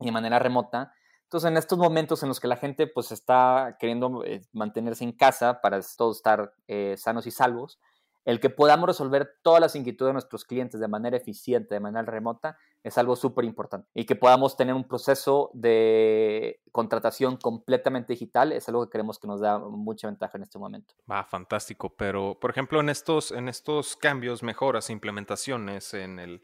y 0.00 0.06
de 0.06 0.12
manera 0.12 0.38
remota. 0.38 0.92
Entonces, 1.24 1.48
en 1.48 1.56
estos 1.56 1.78
momentos 1.78 2.22
en 2.22 2.28
los 2.28 2.40
que 2.40 2.48
la 2.48 2.56
gente 2.56 2.86
pues 2.86 3.12
está 3.12 3.76
queriendo 3.78 4.24
eh, 4.24 4.42
mantenerse 4.52 5.04
en 5.04 5.12
casa 5.12 5.60
para 5.60 5.80
todos 5.96 6.16
estar 6.16 6.54
eh, 6.68 6.94
sanos 6.98 7.26
y 7.26 7.30
salvos, 7.30 7.78
el 8.24 8.40
que 8.40 8.50
podamos 8.50 8.86
resolver 8.86 9.36
todas 9.42 9.60
las 9.60 9.74
inquietudes 9.74 10.10
de 10.10 10.14
nuestros 10.14 10.44
clientes 10.44 10.80
de 10.80 10.88
manera 10.88 11.16
eficiente, 11.16 11.74
de 11.74 11.80
manera 11.80 12.04
remota, 12.04 12.56
es 12.82 12.98
algo 12.98 13.16
súper 13.16 13.44
importante. 13.44 13.88
Y 13.94 14.04
que 14.04 14.16
podamos 14.16 14.56
tener 14.56 14.74
un 14.74 14.84
proceso 14.84 15.50
de 15.54 16.60
contratación 16.72 17.36
completamente 17.36 18.12
digital 18.12 18.52
es 18.52 18.68
algo 18.68 18.84
que 18.84 18.90
creemos 18.90 19.18
que 19.18 19.28
nos 19.28 19.40
da 19.40 19.58
mucha 19.58 20.08
ventaja 20.08 20.36
en 20.36 20.42
este 20.42 20.58
momento. 20.58 20.94
Va, 21.10 21.24
fantástico. 21.24 21.94
Pero, 21.96 22.38
por 22.40 22.50
ejemplo, 22.50 22.80
en 22.80 22.88
estos, 22.88 23.30
en 23.30 23.48
estos 23.48 23.96
cambios, 23.96 24.42
mejoras, 24.42 24.90
implementaciones 24.90 25.94
en 25.94 26.18
el 26.18 26.42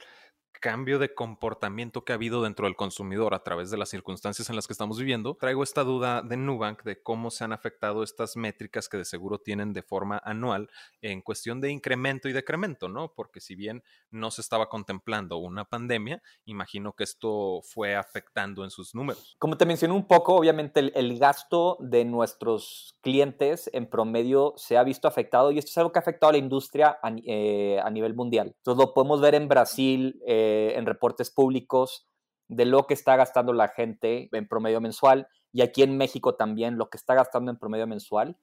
cambio 0.61 0.99
de 0.99 1.15
comportamiento 1.15 2.05
que 2.05 2.13
ha 2.13 2.17
habido 2.17 2.43
dentro 2.43 2.67
del 2.67 2.77
consumidor 2.77 3.35
a 3.35 3.43
través 3.43 3.71
de 3.71 3.77
las 3.77 3.89
circunstancias 3.89 4.49
en 4.51 4.57
las 4.57 4.67
que 4.67 4.73
estamos 4.73 4.99
viviendo, 4.99 5.37
traigo 5.37 5.63
esta 5.63 5.85
duda 5.85 6.23
de 6.23 6.37
Nubank 6.37 6.83
de 6.83 7.01
cómo 7.03 7.31
se 7.31 7.45
han 7.45 7.53
afectado 7.53 8.03
estas 8.03 8.37
métricas 8.37 8.89
que 8.89 8.97
de 8.97 9.05
seguro 9.05 9.39
tienen 9.39 9.73
de 9.73 9.83
forma 9.83 10.21
anual 10.25 10.69
en 11.01 11.23
cuestión 11.23 11.61
de 11.61 11.71
incremento 11.71 12.29
y 12.29 12.33
decremento, 12.33 12.89
¿no? 12.89 13.13
Porque 13.15 13.41
si 13.41 13.55
bien 13.55 13.83
no 14.11 14.31
se 14.31 14.41
estaba 14.41 14.69
contemplando 14.69 15.39
una 15.39 15.65
pandemia, 15.65 16.23
imagino 16.45 16.93
que 16.93 17.05
esto 17.05 17.61
fue 17.63 17.97
afectando 17.97 18.65
en 18.65 18.71
sus 18.71 18.95
números. 18.95 19.37
Como 19.39 19.57
te 19.57 19.67
mencioné 19.67 19.95
un 19.95 20.07
poco, 20.07 20.35
obviamente 20.35 20.81
el, 20.81 21.19
gasto 21.19 21.77
de 21.81 22.05
nuestros 22.05 22.97
clientes 23.01 23.69
en 23.73 23.89
promedio 23.89 24.55
se 24.57 24.77
ha 24.77 24.85
visto 24.85 25.09
afectado 25.09 25.51
y 25.51 25.59
esto 25.59 25.71
es 25.71 25.79
algo 25.79 25.91
que 25.91 25.99
ha 25.99 26.03
afectado 26.03 26.31
a 26.31 26.33
la 26.33 26.39
industria 26.39 26.97
a, 27.03 27.13
eh, 27.25 27.81
nivel 27.91 28.15
mundial. 28.15 28.55
Entonces 28.59 28.87
lo 28.87 28.95
podemos 28.95 29.21
ver 29.21 29.35
en 29.35 29.49
Brasil. 29.49 30.23
Eh, 30.25 30.48
en 30.77 30.87
reportes 30.87 31.31
públicos 31.31 32.09
de 32.49 32.65
lo 32.65 32.87
que 32.87 32.95
está 32.95 33.17
gastando 33.17 33.53
la 33.53 33.69
gente 33.69 34.29
en 34.33 34.49
promedio 34.49 34.81
mensual 34.81 35.29
y 35.53 35.63
aquí 35.63 35.83
en 35.83 35.97
México 35.97 36.35
también 36.35 36.79
lo 36.79 36.89
que 36.89 36.97
está 36.97 37.15
gastando 37.15 37.51
en 37.51 37.59
promedio 37.59 37.87
mensual 37.87 38.37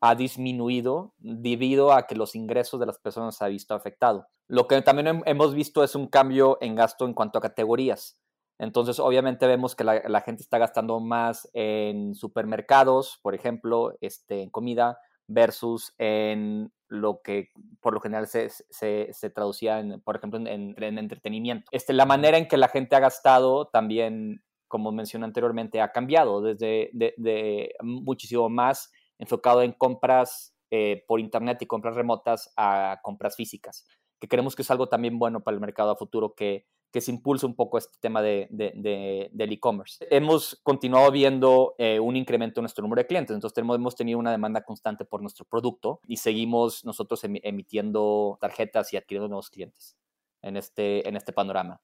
ha 0.00 0.14
disminuido 0.14 1.14
debido 1.18 1.92
a 1.92 2.06
que 2.06 2.14
los 2.14 2.34
ingresos 2.34 2.80
de 2.80 2.86
las 2.86 2.98
personas 2.98 3.36
se 3.36 3.44
ha 3.44 3.48
visto 3.48 3.74
afectado. 3.74 4.28
Lo 4.48 4.66
que 4.66 4.80
también 4.82 5.22
hemos 5.26 5.54
visto 5.54 5.84
es 5.84 5.94
un 5.94 6.06
cambio 6.06 6.58
en 6.60 6.74
gasto 6.74 7.04
en 7.04 7.12
cuanto 7.12 7.38
a 7.38 7.42
categorías. 7.42 8.18
Entonces, 8.58 8.98
obviamente 8.98 9.46
vemos 9.46 9.74
que 9.74 9.84
la, 9.84 10.02
la 10.08 10.20
gente 10.22 10.42
está 10.42 10.58
gastando 10.58 11.00
más 11.00 11.48
en 11.52 12.14
supermercados, 12.14 13.18
por 13.22 13.34
ejemplo, 13.34 13.96
este, 14.00 14.42
en 14.42 14.50
comida, 14.50 14.98
versus 15.30 15.94
en 15.98 16.72
lo 16.88 17.22
que 17.22 17.50
por 17.80 17.94
lo 17.94 18.00
general 18.00 18.26
se, 18.26 18.50
se, 18.50 19.30
traducía, 19.30 19.78
en, 19.78 20.00
por 20.00 20.16
ejemplo, 20.16 20.40
en, 20.40 20.74
en, 20.76 20.98
entretenimiento. 20.98 21.66
Este, 21.70 21.92
la 21.92 22.04
manera 22.04 22.36
en 22.36 22.48
que 22.48 22.56
la 22.56 22.68
gente 22.68 22.96
ha 22.96 23.00
gastado 23.00 23.68
también, 23.68 24.42
como 24.66 24.90
mencioné 24.90 25.24
anteriormente, 25.24 25.80
ha 25.80 25.92
cambiado 25.92 26.42
desde 26.42 26.90
de, 26.92 27.74
muchísimo 27.82 28.48
más 28.48 28.90
enfocado 29.18 29.62
en 29.62 29.72
compras 29.72 30.56
eh, 30.70 31.04
por 31.06 31.20
Internet 31.20 31.62
y 31.62 31.66
compras 31.66 31.94
remotas 31.94 32.52
a 32.56 32.98
compras 33.02 33.36
físicas, 33.36 33.86
que 34.18 34.28
creemos 34.28 34.56
que 34.56 34.62
es 34.62 34.70
algo 34.70 34.88
también 34.88 35.18
bueno 35.18 35.44
para 35.44 35.54
el 35.54 35.60
mercado 35.60 35.92
a 35.92 35.96
futuro 35.96 36.34
que 36.34 36.66
que 36.92 37.00
se 37.00 37.10
impulsa 37.10 37.46
un 37.46 37.54
poco 37.54 37.78
este 37.78 37.98
tema 38.00 38.22
de, 38.22 38.48
del 38.50 39.52
e-commerce. 39.52 40.06
Hemos 40.10 40.60
continuado 40.62 41.10
viendo 41.10 41.74
eh, 41.78 42.00
un 42.00 42.16
incremento 42.16 42.60
en 42.60 42.64
nuestro 42.64 42.82
número 42.82 43.00
de 43.02 43.06
clientes, 43.06 43.34
entonces 43.34 43.54
tenemos, 43.54 43.76
hemos 43.76 43.96
tenido 43.96 44.18
una 44.18 44.32
demanda 44.32 44.62
constante 44.62 45.04
por 45.04 45.22
nuestro 45.22 45.44
producto 45.44 46.00
y 46.06 46.16
seguimos 46.16 46.84
nosotros 46.84 47.22
emitiendo 47.24 48.38
tarjetas 48.40 48.92
y 48.92 48.96
adquiriendo 48.96 49.28
nuevos 49.28 49.50
clientes 49.50 49.96
en 50.42 50.56
este, 50.56 51.08
en 51.08 51.16
este 51.16 51.32
panorama. 51.32 51.80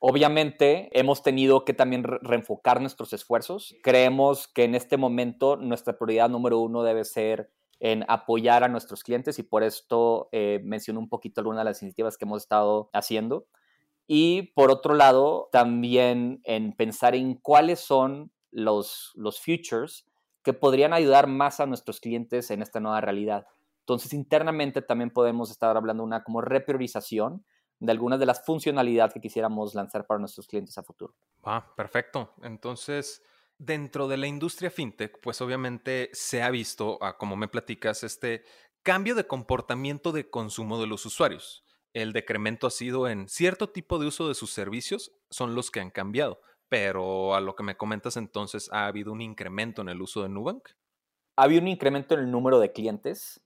Obviamente 0.00 0.88
hemos 0.98 1.22
tenido 1.22 1.64
que 1.64 1.74
también 1.74 2.04
reenfocar 2.04 2.80
nuestros 2.80 3.12
esfuerzos. 3.12 3.74
Creemos 3.82 4.46
que 4.46 4.62
en 4.62 4.76
este 4.76 4.96
momento 4.96 5.56
nuestra 5.56 5.98
prioridad 5.98 6.30
número 6.30 6.60
uno 6.60 6.84
debe 6.84 7.04
ser 7.04 7.50
en 7.80 8.04
apoyar 8.08 8.62
a 8.62 8.68
nuestros 8.68 9.02
clientes 9.02 9.38
y 9.38 9.42
por 9.42 9.62
esto 9.62 10.28
eh, 10.32 10.60
menciono 10.64 11.00
un 11.00 11.08
poquito 11.08 11.40
algunas 11.40 11.60
de 11.60 11.70
las 11.70 11.82
iniciativas 11.82 12.16
que 12.16 12.24
hemos 12.24 12.42
estado 12.42 12.90
haciendo. 12.92 13.46
Y 14.10 14.54
por 14.54 14.70
otro 14.70 14.94
lado, 14.94 15.50
también 15.52 16.40
en 16.44 16.72
pensar 16.72 17.14
en 17.14 17.34
cuáles 17.34 17.78
son 17.78 18.32
los, 18.50 19.12
los 19.14 19.38
futures 19.38 20.06
que 20.42 20.54
podrían 20.54 20.94
ayudar 20.94 21.26
más 21.26 21.60
a 21.60 21.66
nuestros 21.66 22.00
clientes 22.00 22.50
en 22.50 22.62
esta 22.62 22.80
nueva 22.80 23.02
realidad. 23.02 23.46
Entonces, 23.80 24.14
internamente 24.14 24.80
también 24.80 25.10
podemos 25.10 25.50
estar 25.50 25.76
hablando 25.76 26.02
una 26.02 26.24
como 26.24 26.40
repriorización 26.40 27.44
de 27.80 27.92
algunas 27.92 28.18
de 28.18 28.24
las 28.24 28.46
funcionalidades 28.46 29.12
que 29.12 29.20
quisiéramos 29.20 29.74
lanzar 29.74 30.06
para 30.06 30.18
nuestros 30.18 30.46
clientes 30.46 30.78
a 30.78 30.82
futuro. 30.82 31.14
Ah, 31.44 31.70
perfecto. 31.76 32.32
Entonces, 32.42 33.22
dentro 33.58 34.08
de 34.08 34.16
la 34.16 34.26
industria 34.26 34.70
fintech, 34.70 35.20
pues 35.20 35.42
obviamente 35.42 36.08
se 36.14 36.42
ha 36.42 36.48
visto, 36.48 36.96
ah, 37.02 37.18
como 37.18 37.36
me 37.36 37.48
platicas, 37.48 38.04
este 38.04 38.42
cambio 38.82 39.14
de 39.14 39.26
comportamiento 39.26 40.12
de 40.12 40.30
consumo 40.30 40.80
de 40.80 40.86
los 40.86 41.04
usuarios 41.04 41.67
el 42.02 42.12
decremento 42.12 42.66
ha 42.66 42.70
sido 42.70 43.08
en 43.08 43.28
cierto 43.28 43.70
tipo 43.70 43.98
de 43.98 44.06
uso 44.06 44.28
de 44.28 44.34
sus 44.34 44.50
servicios, 44.50 45.12
son 45.30 45.54
los 45.54 45.70
que 45.70 45.80
han 45.80 45.90
cambiado. 45.90 46.40
Pero 46.68 47.34
a 47.34 47.40
lo 47.40 47.56
que 47.56 47.62
me 47.62 47.76
comentas 47.76 48.16
entonces, 48.16 48.68
¿ha 48.72 48.86
habido 48.86 49.12
un 49.12 49.20
incremento 49.20 49.82
en 49.82 49.88
el 49.88 50.02
uso 50.02 50.22
de 50.22 50.28
Nubank? 50.28 50.68
Ha 51.36 51.44
habido 51.44 51.62
un 51.62 51.68
incremento 51.68 52.14
en 52.14 52.20
el 52.20 52.30
número 52.30 52.60
de 52.60 52.72
clientes. 52.72 53.40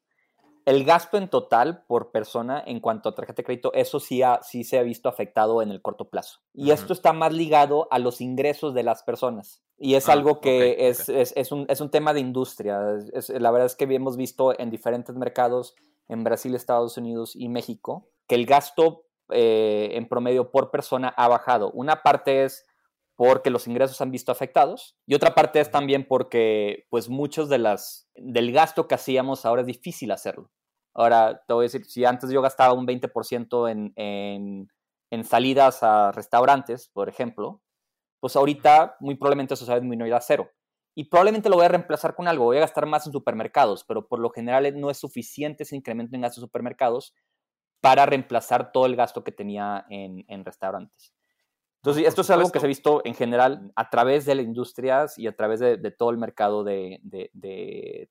El 0.64 0.84
gasto 0.84 1.18
en 1.18 1.28
total 1.28 1.84
por 1.86 2.12
persona 2.12 2.62
en 2.64 2.80
cuanto 2.80 3.08
a 3.08 3.14
tarjeta 3.14 3.38
de 3.38 3.44
crédito, 3.44 3.72
eso 3.74 3.98
sí, 3.98 4.22
sí 4.42 4.64
se 4.64 4.78
ha 4.78 4.82
visto 4.82 5.08
afectado 5.08 5.60
en 5.60 5.70
el 5.70 5.82
corto 5.82 6.08
plazo. 6.08 6.40
Y 6.54 6.70
esto 6.70 6.92
está 6.92 7.12
más 7.12 7.32
ligado 7.32 7.88
a 7.90 7.98
los 7.98 8.20
ingresos 8.20 8.72
de 8.74 8.84
las 8.84 9.02
personas. 9.02 9.62
Y 9.76 9.94
es 9.94 10.08
ah, 10.08 10.12
algo 10.12 10.40
que 10.40 10.88
es, 10.88 11.08
Es, 11.08 11.50
un, 11.50 11.66
es, 11.68 11.80
un, 11.80 11.90
tema 11.90 12.14
de 12.14 12.20
industria. 12.20 12.78
la 13.28 13.50
verdad 13.50 13.66
es 13.66 13.74
que 13.74 13.84
hemos 13.84 14.16
visto 14.16 14.58
en 14.58 14.70
diferentes 14.70 15.16
mercados, 15.16 15.74
en 16.08 16.22
Brasil, 16.22 16.54
Estados 16.54 16.96
Unidos 16.96 17.34
y 17.34 17.48
México, 17.48 18.11
que 18.28 18.34
el 18.34 18.46
gasto 18.46 19.06
eh, 19.30 19.90
en 19.92 20.08
promedio 20.08 20.50
por 20.50 20.70
persona 20.70 21.08
ha 21.16 21.28
bajado. 21.28 21.70
Una 21.72 22.02
parte 22.02 22.44
es 22.44 22.66
porque 23.16 23.50
los 23.50 23.66
ingresos 23.66 24.00
han 24.00 24.10
visto 24.10 24.32
afectados 24.32 24.96
y 25.06 25.14
otra 25.14 25.34
parte 25.34 25.60
es 25.60 25.70
también 25.70 26.06
porque 26.06 26.86
pues 26.90 27.08
muchos 27.08 27.48
de 27.48 27.58
las 27.58 28.08
del 28.14 28.52
gasto 28.52 28.88
que 28.88 28.94
hacíamos 28.94 29.44
ahora 29.44 29.62
es 29.62 29.66
difícil 29.66 30.10
hacerlo. 30.10 30.50
Ahora 30.94 31.42
te 31.46 31.54
voy 31.54 31.62
a 31.62 31.66
decir, 31.66 31.84
si 31.86 32.04
antes 32.04 32.30
yo 32.30 32.42
gastaba 32.42 32.74
un 32.74 32.86
20% 32.86 33.70
en, 33.70 33.92
en, 33.96 34.68
en, 35.10 35.24
salidas 35.24 35.82
a 35.82 36.12
restaurantes, 36.12 36.88
por 36.88 37.08
ejemplo, 37.08 37.62
pues 38.20 38.36
ahorita 38.36 38.96
muy 39.00 39.14
probablemente 39.14 39.54
eso 39.54 39.64
se 39.64 39.70
va 39.70 39.76
a 39.76 39.80
disminuir 39.80 40.12
a 40.14 40.20
cero. 40.20 40.50
Y 40.94 41.04
probablemente 41.04 41.48
lo 41.48 41.56
voy 41.56 41.64
a 41.64 41.68
reemplazar 41.68 42.14
con 42.14 42.28
algo, 42.28 42.44
voy 42.44 42.58
a 42.58 42.60
gastar 42.60 42.84
más 42.84 43.06
en 43.06 43.12
supermercados, 43.12 43.84
pero 43.84 44.06
por 44.06 44.18
lo 44.18 44.28
general 44.28 44.78
no 44.78 44.90
es 44.90 44.98
suficiente 44.98 45.62
ese 45.62 45.76
incremento 45.76 46.14
en 46.14 46.22
gastos 46.22 46.42
en 46.42 46.48
supermercados 46.48 47.14
para 47.82 48.06
reemplazar 48.06 48.72
todo 48.72 48.86
el 48.86 48.96
gasto 48.96 49.24
que 49.24 49.32
tenía 49.32 49.84
en, 49.90 50.44
restaurantes. 50.44 51.12
Entonces, 51.82 52.06
esto 52.06 52.20
es 52.20 52.30
algo 52.30 52.52
que 52.52 52.60
se 52.60 52.66
ha 52.66 52.68
visto 52.68 53.02
en 53.04 53.16
general 53.16 53.72
a 53.74 53.90
través 53.90 54.24
de 54.24 54.36
las 54.36 54.44
industrias 54.44 55.18
y 55.18 55.26
a 55.26 55.34
través 55.34 55.58
de, 55.58 55.90
todo 55.90 56.10
el 56.10 56.16
mercado 56.16 56.62
de, 56.62 57.00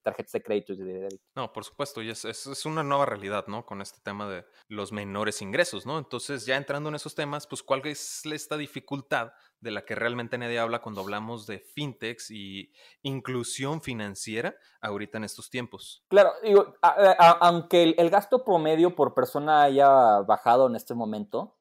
tarjetas 0.04 0.34
de 0.34 0.44
crédito 0.44 0.74
y 0.74 0.76
de 0.76 0.84
débito. 0.84 1.24
No, 1.38 1.54
por 1.54 1.64
supuesto, 1.64 2.02
y 2.02 2.10
es, 2.10 2.26
es, 2.26 2.66
una 2.66 2.84
nueva 2.84 3.06
realidad, 3.06 3.46
¿no? 3.48 3.66
Con 3.66 3.82
este 3.82 4.02
tema 4.04 4.30
de 4.30 4.44
los 4.68 4.92
menores 4.92 5.42
ingresos, 5.42 5.86
¿no? 5.86 5.98
Entonces, 5.98 6.46
ya 6.46 6.58
entrando 6.58 6.90
en 6.90 6.96
esos 6.96 7.16
temas, 7.16 7.48
pues, 7.48 7.64
¿cuál 7.64 7.82
es 7.86 8.26
esta 8.26 8.58
dificultad 8.58 9.32
de 9.62 9.72
la 9.72 9.86
que 9.86 9.96
realmente 9.96 10.38
nadie 10.38 10.60
habla 10.60 10.82
cuando 10.82 11.02
hablamos 11.02 11.46
de 11.46 11.60
fintechs 11.60 12.32
y 12.32 12.72
inclusión 13.04 13.82
financiera 13.82 14.56
ahorita 14.82 15.20
en 15.20 15.24
estos 15.24 15.50
tiempos. 15.50 16.04
Claro, 16.10 16.32
digo, 16.44 16.76
aunque 16.82 17.96
el, 17.98 18.10
gasto 18.10 18.44
promedio 18.44 18.96
por 18.96 19.14
persona 19.14 19.64
haya 19.64 20.20
bajado 20.22 20.68
en 20.68 20.76
este 20.76 20.96
momento, 20.96 21.58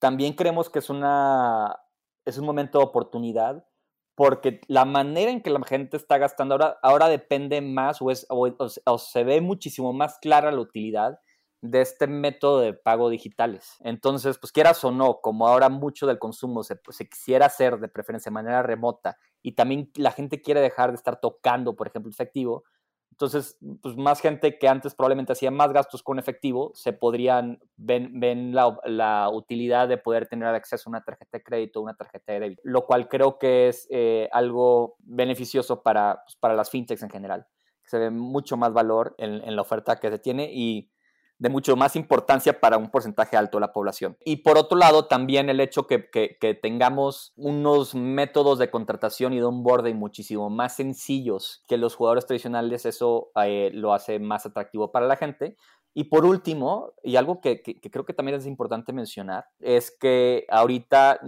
también 0.00 0.34
creemos 0.34 0.68
que 0.68 0.80
es, 0.80 0.90
una, 0.90 1.80
es 2.24 2.38
un 2.38 2.44
momento 2.44 2.78
de 2.78 2.84
oportunidad 2.84 3.66
porque 4.16 4.60
la 4.68 4.84
manera 4.84 5.30
en 5.30 5.42
que 5.42 5.50
la 5.50 5.64
gente 5.64 5.96
está 5.96 6.18
gastando 6.18 6.54
ahora, 6.54 6.78
ahora 6.82 7.08
depende 7.08 7.60
más 7.60 7.98
o 8.00 8.98
se 8.98 9.24
ve 9.24 9.40
muchísimo 9.40 9.92
más 9.92 10.18
clara 10.18 10.52
la 10.52 10.60
utilidad 10.60 11.20
de 11.64 11.80
este 11.80 12.06
método 12.06 12.60
de 12.60 12.74
pago 12.74 13.08
digitales. 13.08 13.76
Entonces, 13.80 14.36
pues 14.38 14.52
quieras 14.52 14.84
o 14.84 14.90
no, 14.90 15.20
como 15.22 15.48
ahora 15.48 15.70
mucho 15.70 16.06
del 16.06 16.18
consumo 16.18 16.62
se, 16.62 16.76
pues, 16.76 16.98
quisiera 17.10 17.46
hacer 17.46 17.78
de 17.78 17.88
preferencia 17.88 18.28
de 18.28 18.34
manera 18.34 18.62
remota 18.62 19.16
y 19.40 19.52
también 19.52 19.90
la 19.94 20.10
gente 20.12 20.42
quiere 20.42 20.60
dejar 20.60 20.90
de 20.90 20.96
estar 20.96 21.20
tocando, 21.20 21.74
por 21.74 21.86
ejemplo, 21.88 22.10
efectivo, 22.10 22.64
Entonces, 23.12 23.56
pues 23.80 23.96
más 23.96 24.20
gente 24.20 24.58
que 24.58 24.68
antes 24.68 24.94
probablemente 24.94 25.32
hacía 25.32 25.50
más 25.50 25.72
gastos 25.72 26.02
con 26.02 26.18
efectivo, 26.18 26.72
se 26.74 26.92
podrían, 26.92 27.60
ven, 27.76 28.18
ven 28.20 28.54
la, 28.54 28.76
la, 28.84 29.30
utilidad 29.30 29.88
de 29.88 29.98
poder 29.98 30.26
tener 30.26 30.48
acceso 30.48 30.88
a 30.88 30.90
una 30.90 31.04
tarjeta 31.04 31.38
de 31.38 31.44
crédito, 31.44 31.80
una 31.80 31.94
tarjeta 31.94 32.32
de 32.32 32.40
débito, 32.40 32.62
lo 32.64 32.84
cual 32.84 33.08
creo 33.08 33.38
que 33.38 33.68
es 33.68 33.86
eh, 33.90 34.28
algo 34.32 34.96
beneficioso 34.98 35.82
para, 35.82 36.22
pues, 36.24 36.36
para 36.36 36.54
las 36.54 36.70
fintechs 36.70 37.02
en 37.04 37.10
general. 37.10 37.46
Se 37.86 37.98
ve 37.98 38.10
mucho 38.10 38.56
más 38.56 38.72
valor 38.72 39.14
en 39.18 39.54
la 39.54 39.62
oferta 39.62 40.00
que 40.00 40.10
se 40.10 40.18
tiene 40.18 40.50
y 40.52 40.90
de 41.38 41.48
mucho 41.48 41.76
más 41.76 41.96
importancia 41.96 42.60
para 42.60 42.78
un 42.78 42.90
porcentaje 42.90 43.36
alto 43.36 43.58
de 43.58 43.62
la 43.62 43.72
población. 43.72 44.16
Y 44.24 44.36
por 44.36 44.56
otro 44.56 44.78
lado, 44.78 45.06
también 45.06 45.48
el 45.48 45.60
hecho 45.60 45.86
que, 45.86 46.08
que, 46.10 46.54
tengamos 46.54 47.32
unos 47.36 47.94
métodos 47.94 48.58
de 48.58 48.70
contratación 48.70 49.32
y 49.32 49.38
de 49.38 49.44
onboarding 49.44 49.96
muchísimo 49.96 50.48
más 50.50 50.76
sencillos 50.76 51.62
que 51.66 51.76
los 51.76 51.96
jugadores 51.96 52.26
tradicionales, 52.26 52.86
eso 52.86 53.30
eh, 53.44 53.70
lo 53.74 53.92
hace 53.92 54.18
más 54.18 54.46
atractivo 54.46 54.92
para 54.92 55.06
la 55.06 55.16
gente. 55.16 55.56
Y 55.92 56.04
por 56.04 56.24
último, 56.24 56.92
y 57.02 57.16
algo 57.16 57.40
que, 57.40 57.62
que, 57.62 57.90
creo 57.90 58.04
que 58.04 58.14
también 58.14 58.38
es 58.38 58.46
importante 58.46 58.92
mencionar, 58.92 59.46
es 59.60 59.96
que 59.96 60.44
ahorita 60.50 61.20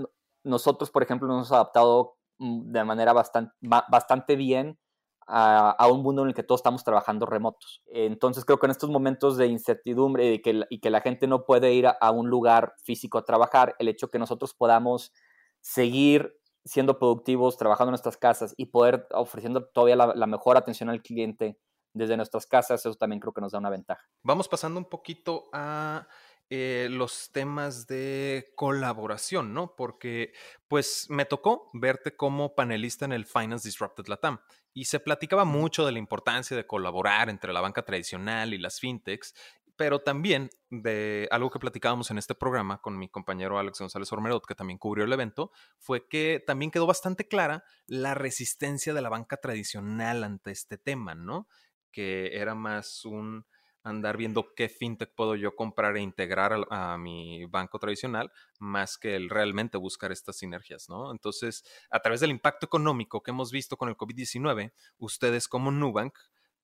nosotros, 0.42 0.90
por 0.90 1.02
ejemplo, 1.02 1.28
nos 1.28 1.36
hemos 1.36 1.52
adaptado 1.52 2.16
mm, 2.38 2.72
de 2.72 2.84
manera 2.84 3.12
bastante, 3.12 3.52
bastante 3.60 4.36
bien 4.36 4.78
a, 5.26 5.88
un 5.90 6.02
mundo 6.02 6.22
en 6.22 6.28
el 6.28 6.34
que 6.34 6.42
todos 6.42 6.60
estamos 6.60 6.84
trabajando 6.84 7.26
remotos. 7.26 7.82
Entonces 7.86 8.44
creo 8.44 8.58
que 8.58 8.66
en 8.66 8.70
estos 8.70 8.90
momentos 8.90 9.36
de 9.36 9.46
incertidumbre 9.46 10.34
y, 10.34 10.40
que, 10.40 10.90
la 10.90 11.00
gente 11.00 11.26
no 11.26 11.44
puede 11.44 11.72
ir 11.74 11.86
a, 11.88 12.10
un 12.10 12.28
lugar 12.28 12.74
físico 12.82 13.18
a 13.18 13.24
trabajar, 13.24 13.74
el 13.78 13.88
hecho 13.88 14.08
que 14.08 14.18
nosotros 14.18 14.54
podamos 14.54 15.12
seguir 15.60 16.38
siendo 16.64 16.98
productivos, 16.98 17.56
trabajando 17.56 17.90
en 17.90 17.92
nuestras 17.92 18.16
casas 18.16 18.54
y 18.56 18.66
poder 18.66 19.06
ofreciendo 19.12 19.66
todavía 19.66 19.96
la, 19.96 20.26
mejor 20.26 20.56
atención 20.56 20.88
al 20.88 21.02
cliente 21.02 21.58
desde 21.92 22.16
nuestras 22.16 22.46
casas, 22.46 22.84
eso 22.84 22.94
también 22.94 23.20
creo 23.20 23.32
que 23.32 23.40
nos 23.40 23.52
da 23.52 23.58
una 23.58 23.70
ventaja. 23.70 24.04
Vamos 24.22 24.48
pasando 24.48 24.78
un 24.78 24.84
poquito 24.84 25.48
a 25.52 26.06
eh, 26.48 26.86
los 26.90 27.32
temas 27.32 27.88
de 27.88 28.52
colaboración, 28.54 29.52
¿no? 29.52 29.74
Porque 29.74 30.32
pues 30.68 31.06
me 31.08 31.24
tocó 31.24 31.70
verte 31.72 32.14
como 32.14 32.54
panelista 32.54 33.04
en 33.04 33.12
el 33.12 33.26
Finance 33.26 33.66
Disrupted 33.66 34.06
Latam 34.06 34.38
y 34.72 34.84
se 34.84 35.00
platicaba 35.00 35.44
mucho 35.44 35.84
de 35.84 35.90
la 35.90 35.98
importancia 35.98 36.56
de 36.56 36.66
colaborar 36.66 37.30
entre 37.30 37.52
la 37.52 37.60
banca 37.60 37.82
tradicional 37.82 38.54
y 38.54 38.58
las 38.58 38.78
fintechs, 38.78 39.34
pero 39.74 40.00
también 40.00 40.50
de 40.70 41.28
algo 41.32 41.50
que 41.50 41.58
platicábamos 41.58 42.10
en 42.12 42.18
este 42.18 42.34
programa 42.34 42.80
con 42.80 42.96
mi 42.96 43.08
compañero 43.08 43.58
Alex 43.58 43.80
González 43.80 44.12
Ormerot, 44.12 44.46
que 44.46 44.54
también 44.54 44.78
cubrió 44.78 45.04
el 45.04 45.12
evento, 45.12 45.50
fue 45.78 46.06
que 46.06 46.44
también 46.46 46.70
quedó 46.70 46.86
bastante 46.86 47.26
clara 47.26 47.64
la 47.86 48.14
resistencia 48.14 48.94
de 48.94 49.02
la 49.02 49.08
banca 49.08 49.38
tradicional 49.38 50.22
ante 50.22 50.52
este 50.52 50.78
tema, 50.78 51.14
¿no? 51.14 51.48
Que 51.90 52.36
era 52.36 52.54
más 52.54 53.04
un 53.04 53.46
andar 53.86 54.16
viendo 54.16 54.52
qué 54.54 54.68
fintech 54.68 55.14
puedo 55.14 55.36
yo 55.36 55.54
comprar 55.54 55.96
e 55.96 56.00
integrar 56.00 56.66
a, 56.70 56.98
mi 56.98 57.46
banco 57.46 57.78
tradicional, 57.78 58.32
más 58.58 58.98
que 58.98 59.14
el 59.14 59.30
realmente 59.30 59.78
buscar 59.78 60.10
estas 60.10 60.38
sinergias, 60.38 60.88
¿no? 60.88 61.12
Entonces, 61.12 61.64
a 61.90 62.00
través 62.00 62.20
del 62.20 62.30
impacto 62.30 62.66
económico 62.66 63.22
que 63.22 63.30
hemos 63.30 63.52
visto 63.52 63.76
con 63.76 63.88
el 63.88 63.96
COVID-19, 63.96 64.72
ustedes 64.98 65.46
como 65.46 65.70
Nubank, 65.70 66.18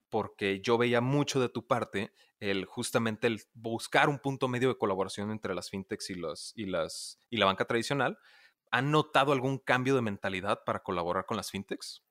porque 0.08 0.60
yo 0.60 0.76
veía 0.76 1.00
mucho 1.00 1.40
de 1.40 1.48
tu 1.48 1.66
parte 1.66 2.12
el 2.40 2.64
justamente 2.64 3.28
el 3.28 3.40
buscar 3.54 4.08
un 4.08 4.18
punto 4.18 4.48
medio 4.48 4.68
de 4.68 4.76
colaboración 4.76 5.30
entre 5.30 5.54
las 5.54 5.70
fintechs 5.70 6.10
y, 6.10 6.16
los, 6.16 6.52
y, 6.56 6.66
las, 6.66 7.20
y 7.30 7.36
la 7.36 7.46
banca 7.46 7.66
tradicional, 7.66 8.18
¿han 8.72 8.90
notado 8.90 9.32
algún 9.32 9.58
cambio 9.58 9.94
de 9.94 10.02
mentalidad 10.02 10.64
para 10.66 10.82
colaborar 10.82 11.24
con 11.24 11.36
las 11.36 11.52
fintechs? 11.52 12.02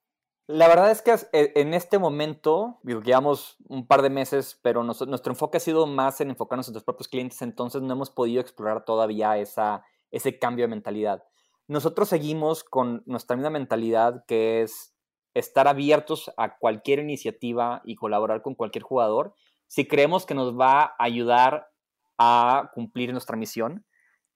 La 0.48 0.68
verdad 0.68 0.92
es 0.92 1.02
que 1.02 1.14
e, 1.32 1.54
en 1.56 1.74
este 1.74 2.00
momento, 2.00 2.80
llevamos 2.84 3.58
un 3.68 3.88
par 3.88 4.02
de 4.02 4.10
meses, 4.10 4.60
pero 4.62 4.84
nuestro 4.84 5.32
enfoque 5.32 5.58
ha 5.58 5.62
sido 5.62 5.86
más 5.88 6.20
en 6.20 6.30
enfocarnos 6.30 6.68
en 6.68 6.74
nuestros 6.74 6.84
propios 6.84 7.08
clientes, 7.08 7.42
entonces 7.42 7.82
no 7.82 7.94
hemos 7.94 8.10
podido 8.10 8.42
explorar 8.42 8.84
todavía 8.84 9.38
esa, 9.38 9.86
ese 10.12 10.40
cambio 10.40 10.64
de 10.64 10.70
mentalidad. 10.70 11.24
Nosotros 11.68 12.10
seguimos 12.10 12.64
con 12.64 13.04
nuestra 13.06 13.38
misma 13.38 13.52
mentalidad, 13.52 14.26
que 14.28 14.62
es 14.62 14.94
estar 15.34 15.68
abiertos 15.68 16.32
a 16.36 16.58
cualquier 16.58 17.00
iniciativa 17.00 17.82
y 17.86 17.96
colaborar 17.96 18.42
con 18.42 18.56
cualquier 18.56 18.84
jugador 18.84 19.34
si 19.68 19.88
creemos 19.88 20.26
que 20.26 20.34
nos 20.34 20.60
va 20.60 20.82
a 20.82 20.96
ayudar 21.00 21.70
a 22.18 22.72
cumplir 22.74 23.14
nuestra 23.14 23.38
misión, 23.38 23.86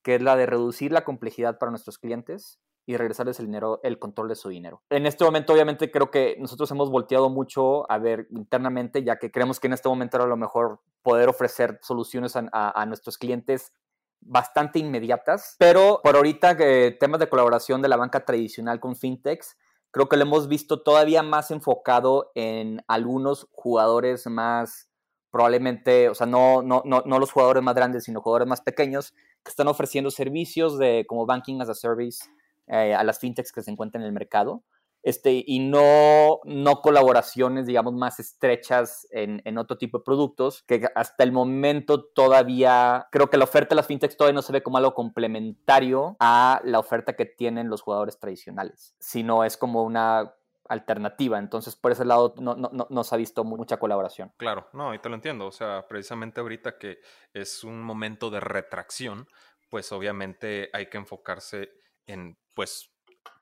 que 0.01 0.15
es 0.15 0.21
la 0.21 0.37
de 0.37 0.45
reducir 0.45 0.93
la 0.93 1.03
complejidad 1.03 1.59
para 1.59 1.71
nuestros 1.71 1.97
clientes 1.97 2.61
y 2.85 2.97
regresarles 2.97 3.39
el 3.39 3.47
dinero, 3.47 3.79
el 3.83 3.97
control 3.97 4.29
de 4.29 4.35
su 4.35 4.49
dinero. 4.49 4.83
En 4.89 5.05
este 5.05 5.23
momento, 5.23 5.53
obviamente, 5.53 5.89
creo 5.89 6.11
que 6.11 6.37
nosotros 6.39 6.69
hemos 6.71 6.91
volteado 6.91 7.29
mucho 7.29 7.89
a 7.91 7.97
ver 7.97 8.27
internamente, 8.29 9.03
ya 9.03 9.17
que 9.17 9.31
creemos 9.31 9.59
que 9.59 9.67
en 9.67 9.73
este 9.73 9.89
momento 9.89 10.17
era 10.17 10.27
lo 10.27 10.37
mejor 10.37 10.81
poder 11.01 11.29
ofrecer 11.29 11.79
soluciones 11.81 12.35
a, 12.35 12.85
nuestros 12.85 13.17
clientes 13.17 13.73
bastante 14.21 14.79
inmediatas, 14.79 15.55
pero 15.59 15.99
por 16.03 16.15
ahorita 16.15 16.57
que 16.57 16.95
temas 16.99 17.19
de 17.19 17.29
colaboración 17.29 17.81
de 17.81 17.89
la 17.89 17.97
banca 17.97 18.25
tradicional 18.25 18.79
con 18.79 18.95
fintechs, 18.95 19.57
creo 19.91 20.09
que 20.09 20.17
lo 20.17 20.23
hemos 20.23 20.47
visto 20.47 20.81
todavía 20.81 21.23
más 21.23 21.51
enfocado 21.51 22.31
en 22.35 22.83
algunos 22.87 23.47
jugadores 23.51 24.27
más 24.27 24.89
probablemente, 25.31 26.07
o 26.07 26.15
sea, 26.15 26.27
no, 26.27 26.61
no, 26.61 26.81
no, 26.85 27.03
no 27.05 27.19
los 27.19 27.31
jugadores 27.31 27.61
más 27.61 27.75
grandes, 27.75 28.05
sino 28.05 28.21
jugadores 28.21 28.47
más 28.47 28.61
pequeños 28.61 29.13
que 29.43 29.49
están 29.49 29.67
ofreciendo 29.67 30.09
servicios 30.09 30.77
de 30.77 31.05
como 31.07 31.25
banking 31.25 31.61
as 31.61 31.69
a 31.69 31.75
service 31.75 32.25
eh, 32.67 32.93
a 32.93 33.03
las 33.03 33.19
fintechs 33.19 33.51
que 33.51 33.61
se 33.61 33.71
encuentran 33.71 34.03
en 34.03 34.07
el 34.07 34.13
mercado. 34.13 34.63
Este, 35.05 35.43
y 35.45 35.59
no, 35.59 36.39
no 36.45 36.81
colaboraciones, 36.81 37.67
digamos, 37.67 37.93
más 37.93 38.19
estrechas 38.19 39.07
en, 39.11 39.39
en, 39.45 39.59
otro 39.59 39.77
tipo 39.77 39.99
de 39.99 40.03
productos, 40.03 40.63
que 40.63 40.89
hasta 40.95 41.23
el 41.23 41.31
momento 41.31 42.05
todavía, 42.05 43.07
creo 43.11 43.29
que 43.29 43.37
la 43.37 43.43
oferta 43.43 43.69
de 43.69 43.75
las 43.75 43.85
fintechs 43.85 44.17
todavía 44.17 44.33
no 44.33 44.41
se 44.41 44.51
ve 44.51 44.63
como 44.63 44.77
algo 44.77 44.95
complementario 44.95 46.17
a 46.19 46.59
la 46.63 46.79
oferta 46.79 47.15
que 47.15 47.27
tienen 47.27 47.69
los 47.69 47.83
jugadores 47.83 48.19
tradicionales, 48.19 48.95
sino 48.99 49.43
es 49.43 49.57
como 49.57 49.83
una 49.83 50.33
alternativa. 50.67 51.37
Entonces, 51.37 51.75
por 51.75 51.91
ese 51.91 52.05
lado, 52.05 52.33
no, 52.39 52.55
no, 52.55 52.87
no, 52.89 53.03
se 53.03 53.15
ha 53.15 53.17
visto 53.17 53.43
mucha 53.43 53.77
colaboración. 53.77 54.33
Claro, 54.37 54.69
no, 54.73 54.93
y 54.93 54.99
te 54.99 55.09
lo 55.09 55.15
entiendo. 55.15 55.45
O 55.45 55.51
sea, 55.51 55.85
precisamente 55.87 56.41
ahorita 56.41 56.79
que 56.79 56.99
es 57.33 57.63
un 57.63 57.83
momento 57.83 58.29
de 58.29 58.39
retracción, 58.39 59.27
pues 59.69 59.91
obviamente 59.91 60.69
hay 60.73 60.87
que 60.89 60.97
enfocarse 60.97 61.69
en, 62.07 62.37
pues, 62.53 62.91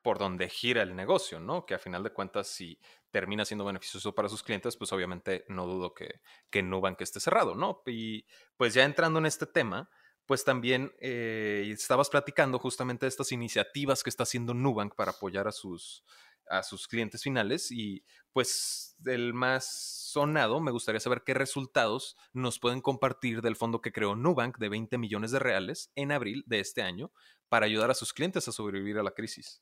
por 0.02 0.20
donde 0.20 0.50
gira 0.50 0.82
el 0.84 0.96
negocio, 0.96 1.40
¿no? 1.40 1.66
Que 1.66 1.74
a 1.74 1.80
final 1.80 2.04
de 2.04 2.12
cuentas, 2.12 2.48
si 2.48 2.80
termina 3.12 3.46
siendo 3.46 3.66
beneficioso 3.66 4.14
para 4.14 4.30
sus 4.30 4.44
clientes, 4.44 4.76
pues 4.76 4.92
obviamente 4.92 5.46
no 5.48 5.66
dudo 5.66 5.94
que, 5.94 6.22
que 6.50 6.64
Nubank 6.64 7.00
esté 7.02 7.20
cerrado, 7.20 7.56
¿no? 7.56 7.82
Y 7.86 8.26
pues 8.58 8.74
ya 8.74 8.84
entrando 8.84 9.20
en 9.20 9.26
este 9.26 9.46
tema, 9.46 9.90
pues 10.26 10.44
también 10.44 10.92
eh, 11.00 11.70
estabas 11.72 12.10
platicando 12.10 12.60
justamente 12.60 13.06
de 13.06 13.10
estas 13.10 13.32
iniciativas 13.32 14.04
que 14.04 14.10
está 14.10 14.24
haciendo 14.24 14.54
Nubank 14.54 14.96
para 14.96 15.12
apoyar 15.12 15.48
a 15.48 15.52
sus, 15.52 16.04
a 16.50 16.64
sus 16.64 16.88
clientes 16.88 17.24
finales 17.24 17.72
y 17.72 18.04
pues 18.32 18.96
del 18.98 19.34
más 19.34 20.10
sonado, 20.12 20.60
me 20.60 20.72
gustaría 20.72 21.00
saber 21.00 21.24
qué 21.26 21.34
resultados 21.34 22.18
nos 22.32 22.60
pueden 22.60 22.82
compartir 22.82 23.42
del 23.42 23.56
fondo 23.56 23.82
que 23.82 23.92
creó 23.92 24.16
Nubank 24.16 24.58
de 24.58 24.70
20 24.70 24.98
millones 24.98 25.32
de 25.32 25.40
reales 25.40 25.92
en 25.96 26.12
abril 26.12 26.44
de 26.48 26.60
este 26.60 26.82
año 26.82 27.12
para 27.54 27.68
ayudar 27.68 27.92
a 27.92 27.94
sus 27.94 28.14
clientes 28.14 28.48
a 28.48 28.52
sobrevivir 28.52 28.98
a 28.98 29.04
la 29.04 29.12
crisis. 29.12 29.62